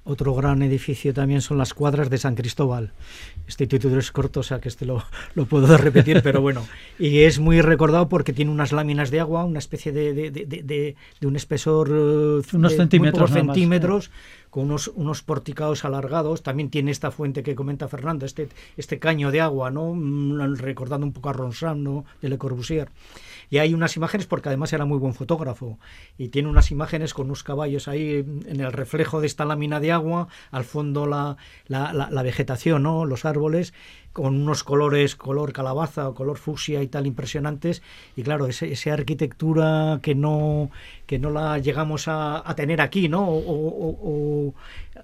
[0.05, 2.91] Otro gran edificio también son las cuadras de San Cristóbal.
[3.45, 5.03] Este título es corto, o sea que este lo,
[5.35, 6.65] lo puedo repetir, pero bueno.
[6.97, 10.45] Y es muy recordado porque tiene unas láminas de agua, una especie de, de, de-
[10.45, 10.63] de-
[11.19, 14.11] de- un espesor eh, Unos de muy centímetros centímetros,
[14.49, 16.41] con unos, unos porticados alargados.
[16.43, 19.93] También tiene esta fuente que comenta Fernando, este, este caño de agua, ¿no?
[19.93, 22.05] Mm, recordando un poco a Ronsard, ¿no?
[22.21, 22.89] de Le Corbusier.
[23.49, 25.77] Y hay unas imágenes, porque además era muy buen fotógrafo,
[26.17, 29.91] y tiene unas imágenes con unos caballos ahí en el reflejo de esta lámina de
[29.91, 33.05] agua, al fondo la, la, la- la vegetación, ¿no?
[33.05, 33.73] los árboles,
[34.13, 37.81] con unos colores, color calabaza o color fucsia y tal impresionantes.
[38.15, 40.69] Y claro, ese, esa arquitectura que no,
[41.07, 43.27] que no la llegamos a, a tener aquí, ¿no?
[43.27, 43.97] O, o-
[44.49, 44.53] o-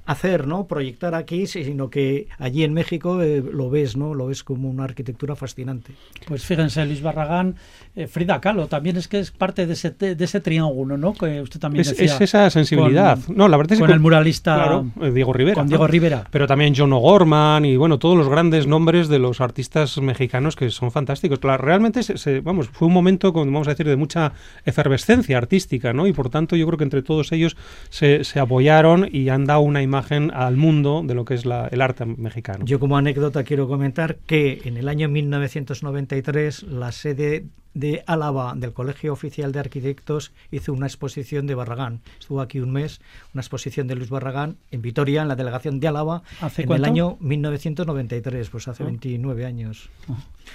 [0.06, 0.66] hacer, ¿no?
[0.68, 4.14] Proyectar aquí, sino que allí en México eh, lo ves, ¿no?
[4.14, 5.94] Lo ves como una arquitectura fascinante.
[6.28, 7.56] Pues fíjense, Luis Barragán,
[7.96, 11.14] eh, Frida Kahlo, también es que es parte de ese, de ese triángulo, ¿no?
[11.14, 12.06] Que usted también Es, decía.
[12.16, 13.20] es esa sensibilidad.
[13.24, 15.56] con- no, la verdad es con que el muralista Claro, eh, Diego Rivera.
[15.56, 15.70] con ¿no?
[15.70, 16.24] Diego Rivera.
[16.30, 20.70] Pero también John O'Gorman y bueno, todos los grandes nombres de los artistas mexicanos que
[20.70, 21.40] son fantásticos.
[21.44, 24.34] La- realmente, se- vamos, fue un momento, vamos a decir, de mucha
[24.66, 26.08] efervescencia artística, ¿no?
[26.08, 27.56] Y por tanto, yo creo que entre todos ellos
[27.90, 32.06] se, apoyaron y han dado una imagen al mundo de lo que es el arte
[32.06, 32.66] mexicano.
[32.66, 38.74] Yo como anécdota quiero comentar que en el año 1993 la sede de Álava del
[38.74, 42.02] Colegio Oficial de Arquitectos hizo una exposición de Barragán.
[42.20, 43.00] Estuvo aquí un mes,
[43.34, 46.86] una exposición de Luis Barragán en Vitoria, en la delegación de Álava, ¿Hace en cuánto?
[46.86, 48.88] el año 1993, pues hace Ah.
[48.88, 49.90] 29 años.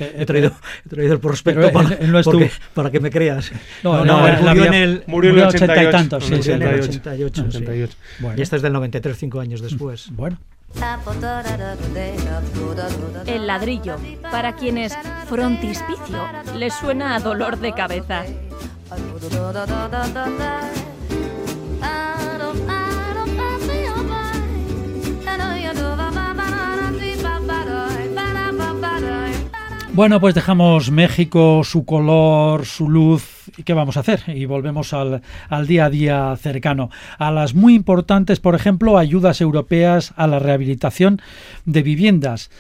[0.01, 0.51] Eh, He traído,
[0.85, 2.39] he traído el prospecto Pero él- para, él no estuvo.
[2.41, 3.53] porque- para que me creas.
[3.85, 5.05] No, No, no, él murió en el...
[5.07, 5.97] Murió en el Murió ochenta y 88.
[5.99, 7.43] tantos, sí, sí, en el 88.
[7.43, 7.57] 88, sí.
[7.59, 7.97] 88.
[8.21, 8.39] Bueno.
[8.39, 10.11] Y esta es del 93, cinco años después.
[10.13, 10.39] Bueno,
[13.27, 13.97] El ladrillo,
[14.31, 18.25] para quienes frontispicio les suena a dolor de cabeza.
[29.95, 33.34] Bueno, pues dejamos México, su color, su luz.
[33.57, 34.23] ¿Y qué vamos a hacer?
[34.27, 36.91] Y volvemos al, al día a día cercano.
[37.19, 41.21] A las muy importantes, por ejemplo, ayudas europeas a la rehabilitación
[41.65, 42.51] de viviendas.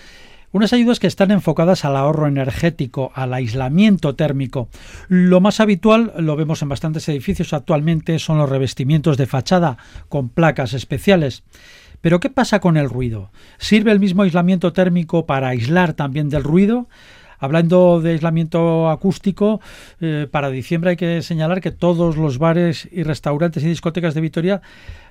[0.52, 4.68] Unas ayudas que están enfocadas al ahorro energético, al aislamiento térmico.
[5.08, 9.78] Lo más habitual, lo vemos en bastantes edificios actualmente, son los revestimientos de fachada
[10.08, 11.42] con placas especiales.
[12.00, 13.32] Pero ¿qué pasa con el ruido?
[13.58, 16.86] ¿Sirve el mismo aislamiento térmico para aislar también del ruido?
[17.38, 19.60] Hablando de aislamiento acústico,
[20.00, 24.20] eh, para diciembre hay que señalar que todos los bares y restaurantes y discotecas de
[24.20, 24.62] Vitoria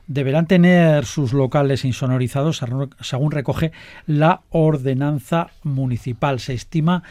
[0.08, 2.62] deberán tener sus locales insonorizados
[3.02, 3.72] según recoge
[4.06, 6.40] la ordenanza municipal.
[6.40, 7.04] Se estima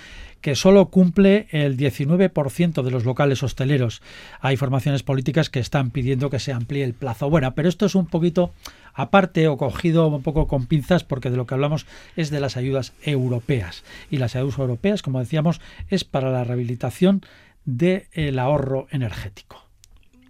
[0.42, 4.02] que solo cumple el 19% de los locales hosteleros.
[4.40, 7.31] Hay formaciones políticas que están pidiendo que se amplíe el plazo.
[7.31, 8.52] Bueno, pero esto es un poquito
[8.92, 12.57] aparte o cogido un poco con pinzas porque de lo que hablamos es de las
[12.57, 13.85] ayudas europeas.
[14.11, 17.22] Y las ayudas europeas, como decíamos, es para la rehabilitación
[17.64, 19.71] del ahorro energético.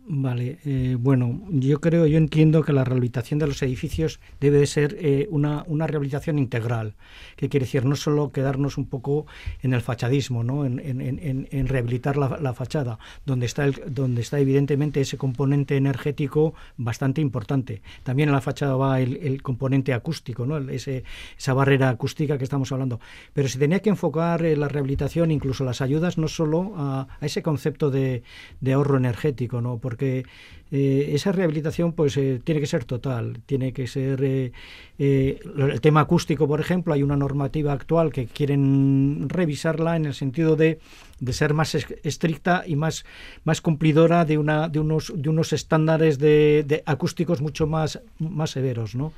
[0.05, 4.67] Vale, eh, bueno, yo creo, yo entiendo que la rehabilitación de los edificios debe de
[4.67, 6.97] ser eh, una, una rehabilitación integral,
[7.37, 9.27] que quiere decir no solo quedarnos un poco
[9.63, 10.67] en el fachadismo, ¿no?
[10.67, 15.77] en, en- en- rehabilitar la, la fachada, donde está, el, donde está evidentemente ese componente
[15.77, 17.81] energético bastante importante.
[18.03, 20.59] También en la fachada va el, el componente acústico, ¿no?
[20.59, 21.05] Ese,
[21.39, 22.99] esa barrera acústica que estamos hablando.
[23.35, 27.25] Pero se tenía que enfocar eh, la rehabilitación, incluso las ayudas, no solo a, a
[27.27, 28.25] ese concepto de,
[28.61, 29.79] de ahorro energético, ¿no?
[29.93, 30.25] Porque
[30.71, 34.53] eh, esa rehabilitación pues eh, tiene que ser total, tiene que ser eh,
[34.99, 35.39] eh,
[35.71, 40.57] el tema acústico, por ejemplo, hay una normativa actual que quieren revisarla en el sentido
[40.57, 40.79] de,
[41.21, 43.05] de ser más es- estricta y más,
[43.45, 48.51] más cumplidora de, una, de, unos, de unos estándares de, de acústicos mucho más, más
[48.53, 49.13] severos, ¿no?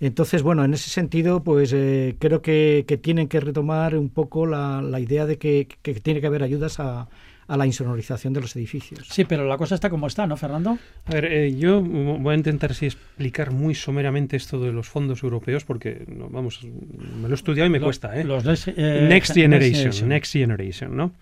[0.00, 4.46] Entonces, bueno, en ese sentido, pues eh, creo que, que tienen que retomar un poco
[4.46, 7.08] la, la idea de que, que tiene que haber ayudas a,
[7.48, 9.06] a la insonorización de los edificios.
[9.08, 10.78] Sí, pero la cosa está como está, ¿no, Fernando?
[11.06, 15.22] A ver, eh, yo voy a intentar sí, explicar muy someramente esto de los fondos
[15.22, 18.24] europeos porque, no, vamos, me lo he estudiado y me cuesta, ¿eh?
[18.24, 21.12] los des- eh, Next Gen- Generation, Next Next Generation, ¿no?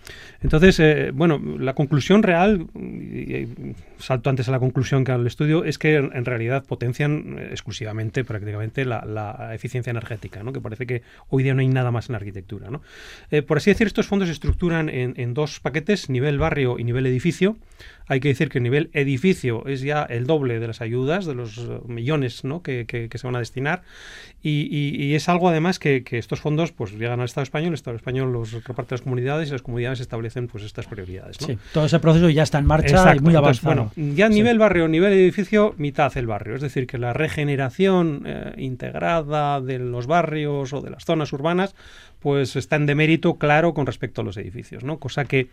[0.43, 5.27] Entonces, eh, bueno, la conclusión real, y, y salto antes a la conclusión que al
[5.27, 10.53] estudio, es que en, realidad potencian eh, exclusivamente, prácticamente, la, la eficiencia energética, ¿no?
[10.53, 12.81] Que parece que hoy día no hay nada más en la arquitectura, ¿no?
[13.31, 16.85] Eh, por así decir, estos fondos se estructuran en, en dos paquetes, nivel barrio y
[16.85, 17.57] nivel edificio.
[18.07, 21.35] Hay que decir que el nivel edificio es ya el doble de las ayudas, de
[21.35, 22.63] los eh, millones ¿no?
[22.63, 23.83] que, que- que se van a destinar.
[24.43, 27.69] Y, y- y es algo además que, que estos fondos pues llegan al Estado español,
[27.69, 31.41] el Estado español los reparte a las comunidades y las comunidades establecen pues estas prioridades.
[31.41, 31.47] ¿no?
[31.47, 33.17] Sí, todo ese proceso ya está en marcha Exacto.
[33.17, 33.91] y muy Entonces, avanzado.
[33.97, 34.35] bueno, ya Sí.
[34.35, 36.57] nivel barrio, nivel edificio, mitad el barrio.
[36.57, 41.75] Es decir, que la regeneración eh, integrada de los barrios o de las zonas urbanas,
[42.21, 44.99] pues está en demérito claro con respecto a los edificios, ¿no?
[44.99, 45.49] Cosa que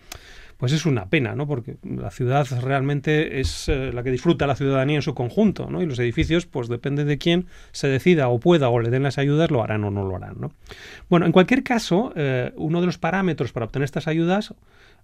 [0.57, 1.47] pues es una pena, ¿no?
[1.47, 5.81] Porque la ciudad realmente es eh, la que disfruta la ciudadanía en su conjunto, ¿no?
[5.81, 9.17] Y los edificios, pues depende de quién se decida o pueda o le den las
[9.17, 10.51] ayudas, lo harán o no lo harán, ¿no?
[11.09, 14.55] Bueno, en cualquier caso, eh, uno de los parámetros para obtener estas ayudas,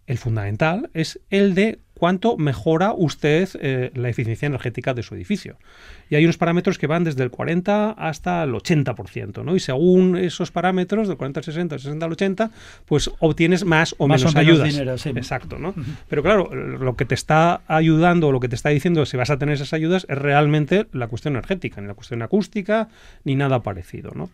[0.07, 5.57] el fundamental, es el de cuánto mejora usted eh, la eficiencia energética de su edificio.
[6.09, 9.55] Y hay unos parámetros que van desde el 40 hasta el 80%, ¿no?
[9.55, 12.51] Y según esos parámetros, del 40 al 60, del 60 al 80,
[12.85, 14.69] pues obtienes más o Más menos o menos ayudas.
[14.73, 15.09] dinero, sí.
[15.09, 15.73] Exacto, ¿no?
[16.07, 19.37] Pero claro, lo que te está ayudando, lo que te está diciendo si vas a
[19.37, 22.87] tener esas ayudas es realmente la cuestión energética, ni la cuestión acústica,
[23.25, 24.29] ni nada parecido, ¿no?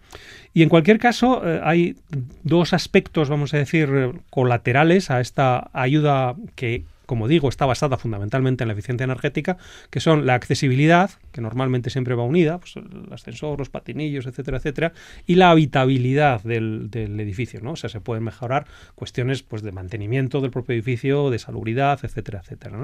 [0.53, 1.95] Y en cualquier caso, eh, hay
[2.43, 3.89] dos aspectos, vamos a decir,
[4.29, 9.57] colaterales a esta ayuda que como digo, está basada fundamentalmente en la eficiencia energética,
[9.91, 14.57] que son la accesibilidad, que normalmente siempre va unida, pues el ascensor, los patinillos, etcétera,
[14.57, 14.93] etcétera,
[15.27, 17.73] y la habitabilidad del, edificio, ¿no?
[17.73, 22.39] O sea, se pueden mejorar cuestiones pues, de mantenimiento del propio edificio, de salubridad, etcétera,
[22.43, 22.83] etcétera.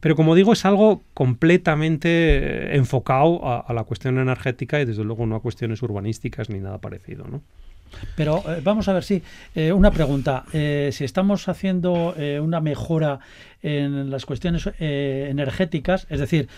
[0.00, 5.26] Pero como digo, es algo completamente enfocado a, a la cuestión energética y desde luego
[5.26, 7.42] no a cuestiones urbanísticas ni nada parecido, ¿no?
[8.14, 9.22] Pero eh, vamos a ver, sí,
[9.54, 10.44] eh, una pregunta.
[10.52, 13.20] Eh, si estamos haciendo eh, una mejora
[13.62, 16.48] en las cuestiones energéticas, es decir,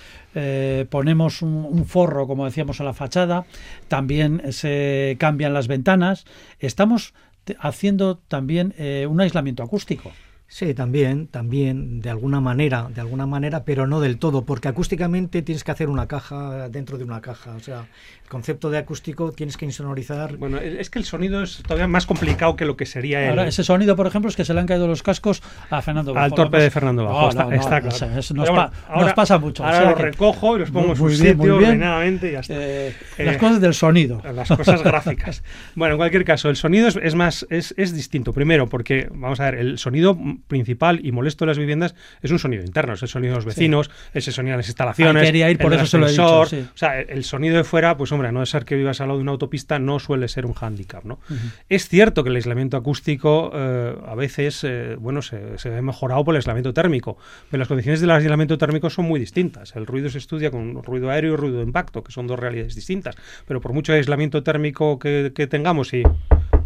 [0.90, 3.46] ponemos un, un forro, como decíamos, a la fachada,
[3.86, 6.26] también se cambian las ventanas,
[6.58, 7.14] estamos
[7.60, 8.74] haciendo también
[9.08, 10.12] un aislamiento acústico.
[10.50, 15.42] Sí, también, también, de alguna manera, de alguna manera, pero no del todo, porque acústicamente
[15.42, 17.54] tienes que hacer una caja dentro de una caja.
[17.54, 17.80] O sea,
[18.24, 20.38] el concepto de acústico tienes que insonorizar.
[20.38, 23.46] Bueno, es que el sonido es todavía más complicado que lo que sería el, Ahora,
[23.46, 26.14] ese sonido, por ejemplo, es que se le han caído los cascos a Fernando al
[26.30, 26.34] Bajo.
[26.34, 27.20] torpe Vamos- de Fernando Bajo.
[27.20, 28.34] No, está, no, no, está no, claro.
[28.34, 29.62] nos, pa- nos pasa mucho.
[29.62, 31.58] o Ahora sea lo que- recojo y los pongo en su Muy bien, muy sitio
[31.58, 31.70] bien.
[31.72, 32.54] ordenadamente y ya está.
[32.56, 34.22] Eh, Eh, las cosas del sonido.
[34.34, 35.42] las cosas gráficas.
[35.74, 38.32] Bueno, en cualquier caso, el sonido es, es más es, es distinto.
[38.32, 42.38] Primero, porque vamos a ver, el sonido principal y molesto de las viviendas es un
[42.38, 45.20] sonido interno, es el sonido de los vecinos, es el sonido de las instalaciones.
[45.22, 46.64] Ahí quería ir, por el eso se lo he dicho, sí.
[46.74, 49.18] O sea, el, el sonido de fuera, pues hombre, no ser que vivas al lado
[49.18, 51.20] de una autopista, no suele ser un hándicap, ¿no?
[51.68, 56.24] Es cierto que el aislamiento acústico eh, a veces, eh, bueno, se, se ve mejorado
[56.24, 57.18] por el aislamiento térmico,
[57.50, 59.76] pero las condiciones del aislamiento térmico son muy distintas.
[59.76, 62.74] El ruido se estudia con ruido aéreo y ruido de impacto, que son dos realidades
[62.74, 63.16] distintas.
[63.46, 66.02] Pero por mucho aislamiento térmico que, que tengamos y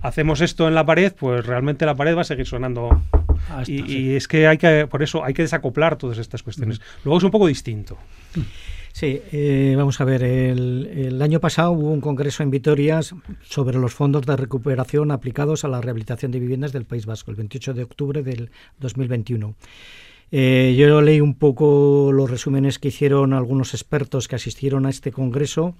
[0.03, 3.03] hacemos esto en la pared, pues realmente la pared va a seguir sonando.
[3.51, 3.99] Hasta, y, sí.
[3.99, 6.81] y es que hay que, por eso hay que desacoplar todas estas cuestiones.
[7.05, 7.97] Luego es un poco distinto.
[8.93, 13.01] Sí, eh, vamos a ver, el, el año pasado hubo un congreso en Vitoria
[13.43, 17.38] sobre los fondos de recuperación aplicados a la rehabilitación de viviendas del País Vasco, el
[17.38, 19.55] 28 de octubre del 2021.
[20.35, 25.12] Eh, yo leí un poco los resúmenes que hicieron algunos expertos que asistieron a este
[25.12, 25.75] congreso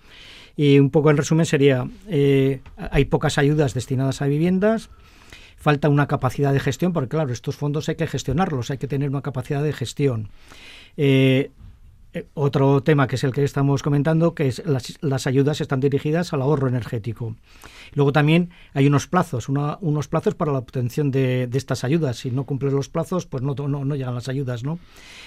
[0.57, 4.91] y un poco en resumen sería, eh, hay pocas ayudas destinadas a viviendas,
[5.57, 9.09] falta una capacidad de gestión, porque claro, estos fondos hay que gestionarlos, hay que tener
[9.09, 10.29] una capacidad de gestión.
[10.97, 11.51] Eh,
[12.15, 15.81] eh, otro tema que es el que estamos comentando, que es las, las ayudas están
[15.81, 17.37] dirigidas al ahorro energético.
[17.95, 22.19] Luego también hay unos plazos, una- unos plazos para la obtención de, estas ayudas.
[22.19, 24.79] Si no cumples los plazos, pues no, no, llegan las ayudas, ¿no?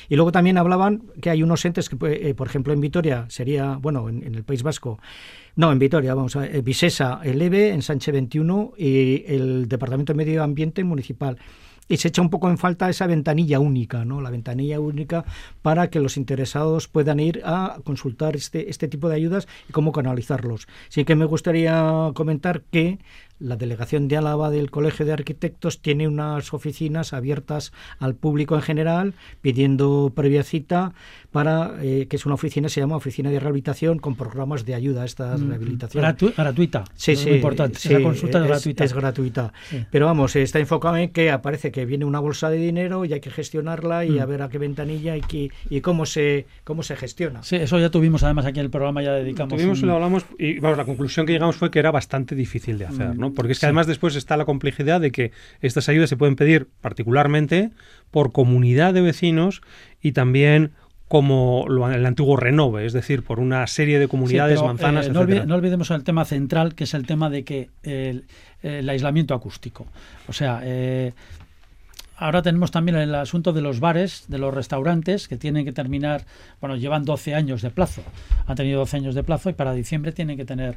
[0.10, 3.78] Y luego también hablaban que hay unos entes que, eh, por ejemplo, en Vitoria sería,
[3.78, 5.00] bueno, en, el País Vasco,
[5.56, 10.14] no, en Vitoria, vamos a eh, Visesa, el EVE, en Sánchez 21 y el Departamento
[10.14, 11.38] de Medio Ambiente Municipal
[11.88, 14.22] y se echa un poco en falta esa ventanilla única, ¿no?
[14.22, 15.26] La ventanilla única
[15.62, 19.92] para que los interesados puedan ir a consultar este, este tipo de ayudas y cómo
[19.92, 20.68] canalizarlos.
[20.90, 23.00] Sí que me gustaría comentar que
[23.38, 28.62] la delegación de Álava del Colegio de Arquitectos tiene unas oficinas abiertas al público en
[28.62, 30.94] general, pidiendo previa cita
[31.36, 35.02] para eh, que es una oficina se llama oficina de rehabilitación con programas de ayuda
[35.02, 36.02] a esta rehabilitación.
[36.02, 36.86] Gratu- gratuita.
[36.96, 37.78] Sí, es sí, muy importante.
[37.78, 38.84] sí, Esa consulta es, es, gratuita.
[38.86, 39.54] es gratuita.
[39.70, 39.86] Sí.
[39.92, 43.20] Pero vamos, está enfocado en que aparece que viene una bolsa de dinero y hay
[43.20, 44.20] que gestionarla y Mm.
[44.22, 47.44] a ver a qué ventanilla y, qué- y cómo se cómo se gestiona.
[47.44, 49.54] Sí, eso ya tuvimos además aquí en el programa, ya dedicamos.
[49.58, 52.78] Tuvimos, un- lo hablamos y vamos, la conclusión que llegamos fue que era bastante difícil
[52.78, 53.34] de hacer, Mm, ¿no?
[53.34, 55.32] Porque es que además después está la complejidad de que
[55.62, 57.72] estas ayudas se pueden pedir particularmente
[58.12, 59.62] por comunidad de vecinos
[60.02, 60.72] y también
[61.08, 65.08] como lo- el antiguo Renove, es decir, por una serie de Sí, comunidades, pero, manzanas,
[65.08, 65.12] eh,
[65.46, 68.26] no olvidemos el tema central, que es el tema de que el,
[68.64, 69.86] el aislamiento acústico.
[70.28, 71.14] O sea, eh,
[72.18, 76.26] ahora tenemos también el asunto de los bares, de los restaurantes, que tienen que terminar,
[76.60, 78.02] bueno, llevan 12 años de plazo.
[78.48, 80.76] Han tenido 12 años de plazo y para diciembre tienen que tener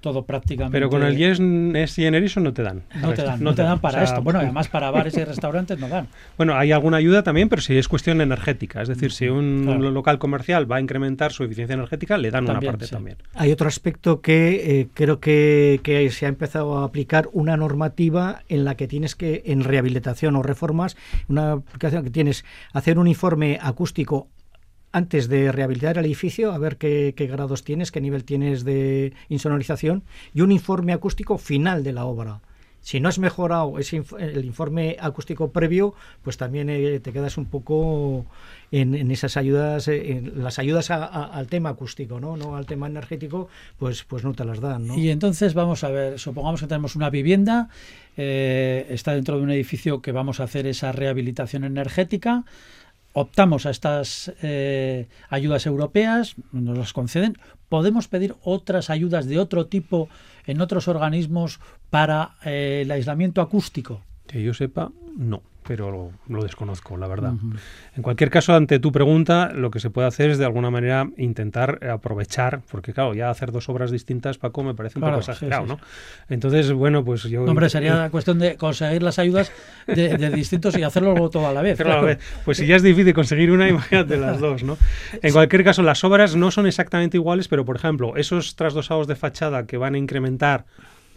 [0.00, 0.74] todo prácticamente.
[0.76, 2.82] Pero con el Yes, Yes y Enerison no te dan.
[3.00, 4.22] No te dan, no te dan para O sea, esto.
[4.22, 6.08] Bueno, además para bares y restaurantes no dan.
[6.36, 8.82] Bueno, hay alguna ayuda también, pero si es cuestión energética.
[8.82, 9.90] Es decir, si un Claro.
[9.90, 12.92] local comercial va a incrementar su eficiencia energética, le dan También, una parte sí.
[12.92, 13.16] también.
[13.34, 18.42] Hay otro aspecto que eh, creo que, que se ha empezado a aplicar una normativa
[18.48, 20.96] en la que tienes que, en rehabilitación o reformas,
[21.28, 24.28] una aplicación que tienes hacer un informe acústico
[24.92, 30.02] antes de rehabilitar el edificio, a ver qué, grados tienes, qué nivel tienes de insonorización,
[30.34, 32.40] y un informe acústico final de la obra.
[32.82, 37.44] Si no has mejorado ese el informe acústico previo, pues también eh, te quedas un
[37.44, 38.24] poco
[38.72, 42.38] en, esas ayudas, eh, en las ayudas a- al tema acústico, ¿no?
[42.38, 44.96] No al tema energético, pues, pues no te las dan, ¿no?
[44.96, 47.68] Y entonces vamos a ver, supongamos que tenemos una vivienda,
[48.16, 52.44] eh, está dentro de un edificio que vamos a hacer esa rehabilitación energética,
[53.12, 57.38] optamos a estas eh, ayudas europeas, nos las conceden,
[57.68, 60.08] podemos pedir otras ayudas de otro tipo
[60.46, 64.02] en otros organismos para eh, el aislamiento acústico.
[64.26, 67.32] Que yo sepa, no, pero lo, lo desconozco, la verdad.
[67.94, 71.08] En cualquier caso, ante tu pregunta, lo que se puede hacer es de alguna manera
[71.16, 75.18] intentar eh, aprovechar, porque claro, ya hacer dos obras distintas, Paco, me parece un Claro,
[75.18, 75.78] poco sí, exagerado, sí, ¿no?
[76.28, 77.42] Entonces, bueno, pues yo...
[77.42, 79.52] No, hombre, sería cuestión de conseguir las ayudas
[79.86, 81.80] de, de distintos y hacerlo luego todo a la vez.
[81.80, 84.76] A la vez, Pues si ya es difícil conseguir una, imagínate las dos, ¿no?
[85.22, 89.14] En cualquier caso, las obras no son exactamente iguales, pero por ejemplo, esos trasdosados de
[89.14, 90.64] fachada que van a incrementar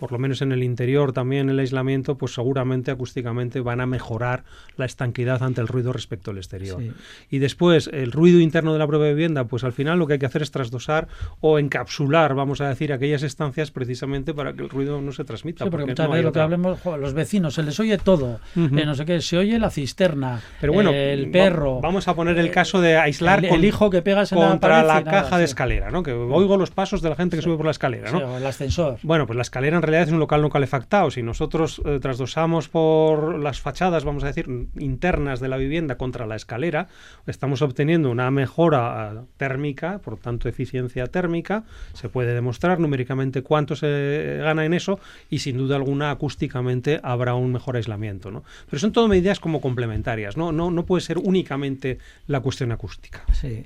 [0.03, 4.43] por lo menos en el interior también el aislamiento, pues seguramente acústicamente van a mejorar
[4.75, 6.81] la estanquidad ante el ruido respecto al exterior.
[6.81, 6.91] Sí.
[7.29, 10.19] Y después, el ruido interno de la propia vivienda, pues al final lo que hay
[10.19, 11.07] que hacer es trasdosar
[11.39, 15.63] o encapsular, vamos a decir, aquellas estancias precisamente para que el ruido no se transmita.
[15.63, 16.43] Sí, porque porque muchas no veces lo que otra.
[16.43, 18.77] hablemos, jo, los vecinos, se les oye todo, Ujú.
[18.77, 22.13] eh, no sé qué, se oye la cisterna, Pero bueno, el va- perro, vamos a
[22.13, 24.99] poner el caso de aislar el, con- el hijo que pegas en la contra la,
[24.99, 25.51] y nada, caja de sí.
[25.51, 26.03] escalera, ¿no?
[26.03, 28.33] Que oigo los pasos de la gente que sube por la escalera, Sí, ¿no?
[28.33, 28.97] o el ascensor.
[29.03, 31.11] Bueno, pues la escalera en realidad es un local no calefactado.
[31.11, 36.25] Si nosotros eh, trasdosamos por las fachadas, vamos a decir, internas de la vivienda contra
[36.25, 36.87] la escalera,
[37.27, 41.63] estamos obteniendo una mejora eh, térmica, por tanto eficiencia térmica.
[41.93, 47.35] Se puede demostrar numéricamente cuánto se gana en eso y sin duda alguna acústicamente habrá
[47.35, 48.43] un mejor aislamiento, ¿no?
[48.69, 50.51] Pero son todo medidas como complementarias, ¿no?
[50.51, 53.23] No, no puede ser únicamente la cuestión acústica.
[53.33, 53.65] Sí.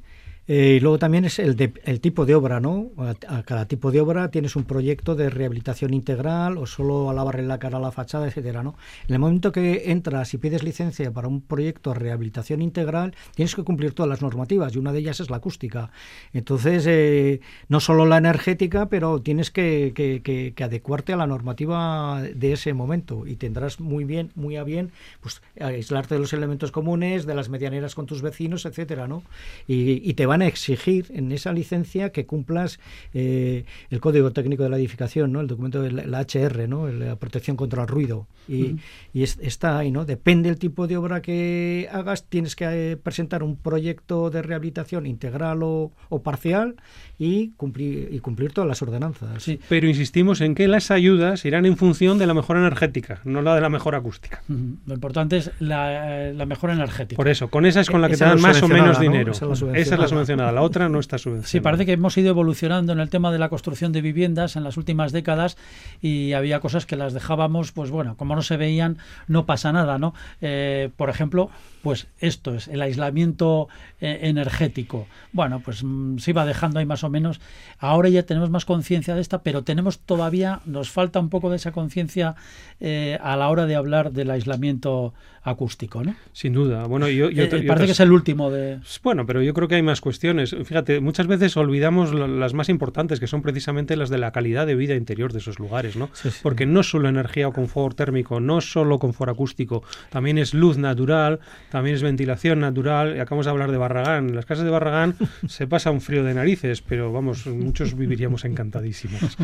[0.50, 2.92] Eh, y luego también es el, de- el tipo de obra, ¿no?
[2.98, 7.14] A, a cada tipo de obra tienes un proyecto de rehabilitación integral o solo a
[7.14, 8.76] lavarle la cara a la fachada, etcétera, ¿no?
[9.10, 13.56] En el momento que entras y pides licencia para un proyecto de rehabilitación integral, tienes
[13.56, 15.92] que cumplir todas las normativas y una de ellas es la acústica.
[16.34, 21.28] Entonces, eh, no solo la energética, pero tienes que, que- que- que adecuarte a la
[21.28, 26.32] normativa de ese momento y tendrás muy bien, muy a bien, pues aislarte de los
[26.32, 29.24] elementos comunes, de las medianeras con tus vecinos, etcétera, ¿no?
[29.68, 32.80] Y, y te van a exigir en esa licencia que cumplas
[33.14, 35.42] eh, el código técnico de la edificación, ¿no?
[35.42, 36.88] El documento de la, la HR, ¿no?
[36.88, 38.28] La protección contra el ruido.
[38.48, 38.78] Y,
[39.14, 40.06] y es- está ahí, ¿no?
[40.06, 45.06] Depende del tipo de obra que hagas, tienes que eh, presentar un proyecto de rehabilitación
[45.06, 46.76] integral o, o parcial
[47.20, 49.44] y cumplir, y cumplir todas las ordenanzas.
[49.44, 49.60] Sí.
[49.68, 53.54] Pero insistimos en que las ayudas irán en función de la mejora energética, no la
[53.56, 54.42] de la mejora acústica.
[54.48, 54.78] Ujú.
[54.86, 57.18] Lo importante es la, eh, la mejora energética.
[57.18, 59.32] Por eso, con esa es con la que Esa te dan más o menos dinero.
[59.34, 60.52] Esa es la la subvencionada.
[60.52, 61.50] la otra no está subvencionada.
[61.50, 64.64] Sí, parece que hemos ido evolucionando en el tema de la construcción de viviendas en
[64.64, 65.58] las últimas décadas
[66.02, 68.98] y había cosas que las dejábamos, pues bueno, como no se veían,
[69.28, 70.14] no pasa nada, ¿no?
[70.42, 71.50] Eh, por ejemplo,
[71.88, 73.70] pues esto es el aislamiento
[74.02, 75.08] eh, energético.
[75.32, 77.40] Bueno, pues mm, se iba dejando ahí más o menos.
[77.80, 81.56] Ahora ya tenemos más conciencia de esta, pero tenemos todavía, nos falta un poco de
[81.56, 82.36] esa conciencia
[82.82, 85.14] eh, a la hora de hablar del aislamiento
[85.44, 86.14] acústico, ¿no?
[86.34, 86.84] Sin duda.
[86.88, 88.80] Bueno, yo- Eh, parece otras- que es el último de...
[89.02, 90.54] Bueno, pero yo creo que hay más cuestiones.
[90.66, 94.68] Fíjate, muchas veces olvidamos la- las más importantes, que son precisamente las de la calidad
[94.68, 96.10] de vida interior de esos lugares, ¿no?
[96.12, 96.40] Sí, sí.
[96.44, 100.78] Porque no es solo energía o confort térmico, no solo confort acústico, también es luz
[100.78, 103.16] natural, también es ventilación natural.
[103.16, 104.30] Y acabamos de hablar de Barragán.
[104.30, 105.16] En las casas de Barragán
[105.48, 109.38] se pasa un frío de narices, pero vamos, muchos viviríamos encantadísimos.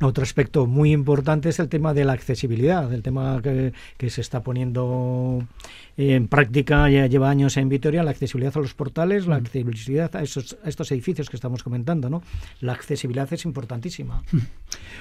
[0.00, 4.10] No, Otro aspecto muy importante es el tema de la accesibilidad, el tema que, que
[4.10, 5.46] se está poniendo
[5.96, 10.22] en práctica, ya lleva años en Vitoria, la accesibilidad a los portales, la accesibilidad a,
[10.22, 12.08] esos, a estos edificios que estamos comentando.
[12.08, 12.22] ¿no?
[12.60, 14.22] La accesibilidad es importantísima.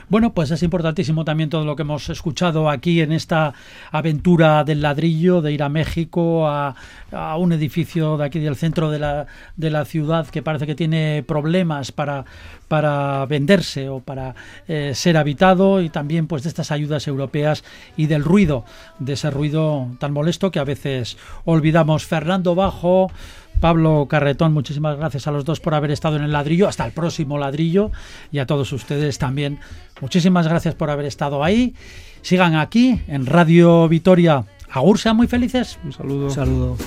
[0.10, 3.54] Bueno, pues es importantísimo también todo lo que hemos escuchado aquí en esta
[3.92, 6.76] aventura del ladrillo, de ir a México, a,
[7.12, 10.74] a un edificio de aquí del centro de la, de la ciudad que parece que
[10.74, 12.26] tiene problemas para,
[12.68, 14.36] para venderse o para
[14.68, 17.64] eh, ser habitado y también pues de estas ayudas europeas
[17.96, 18.66] y del ruido,
[19.00, 22.06] de ese ruido tan molesto que a veces olvidamos.
[22.06, 23.12] Fernando Bajo,
[23.60, 26.68] Pablo Carretón, muchísimas gracias a los dos por haber estado en el ladrillo.
[26.68, 27.92] Hasta el próximo ladrillo
[28.32, 29.60] y a todos ustedes también.
[30.02, 31.76] Muchísimas gracias por haber estado ahí.
[32.22, 34.46] Sigan aquí en Radio Vitoria.
[34.72, 35.80] Agur, sean muy felices.
[35.84, 36.26] Un saludo.
[36.26, 36.78] Un saludo.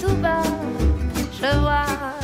[0.00, 0.42] Tout bas,
[1.32, 2.19] je vois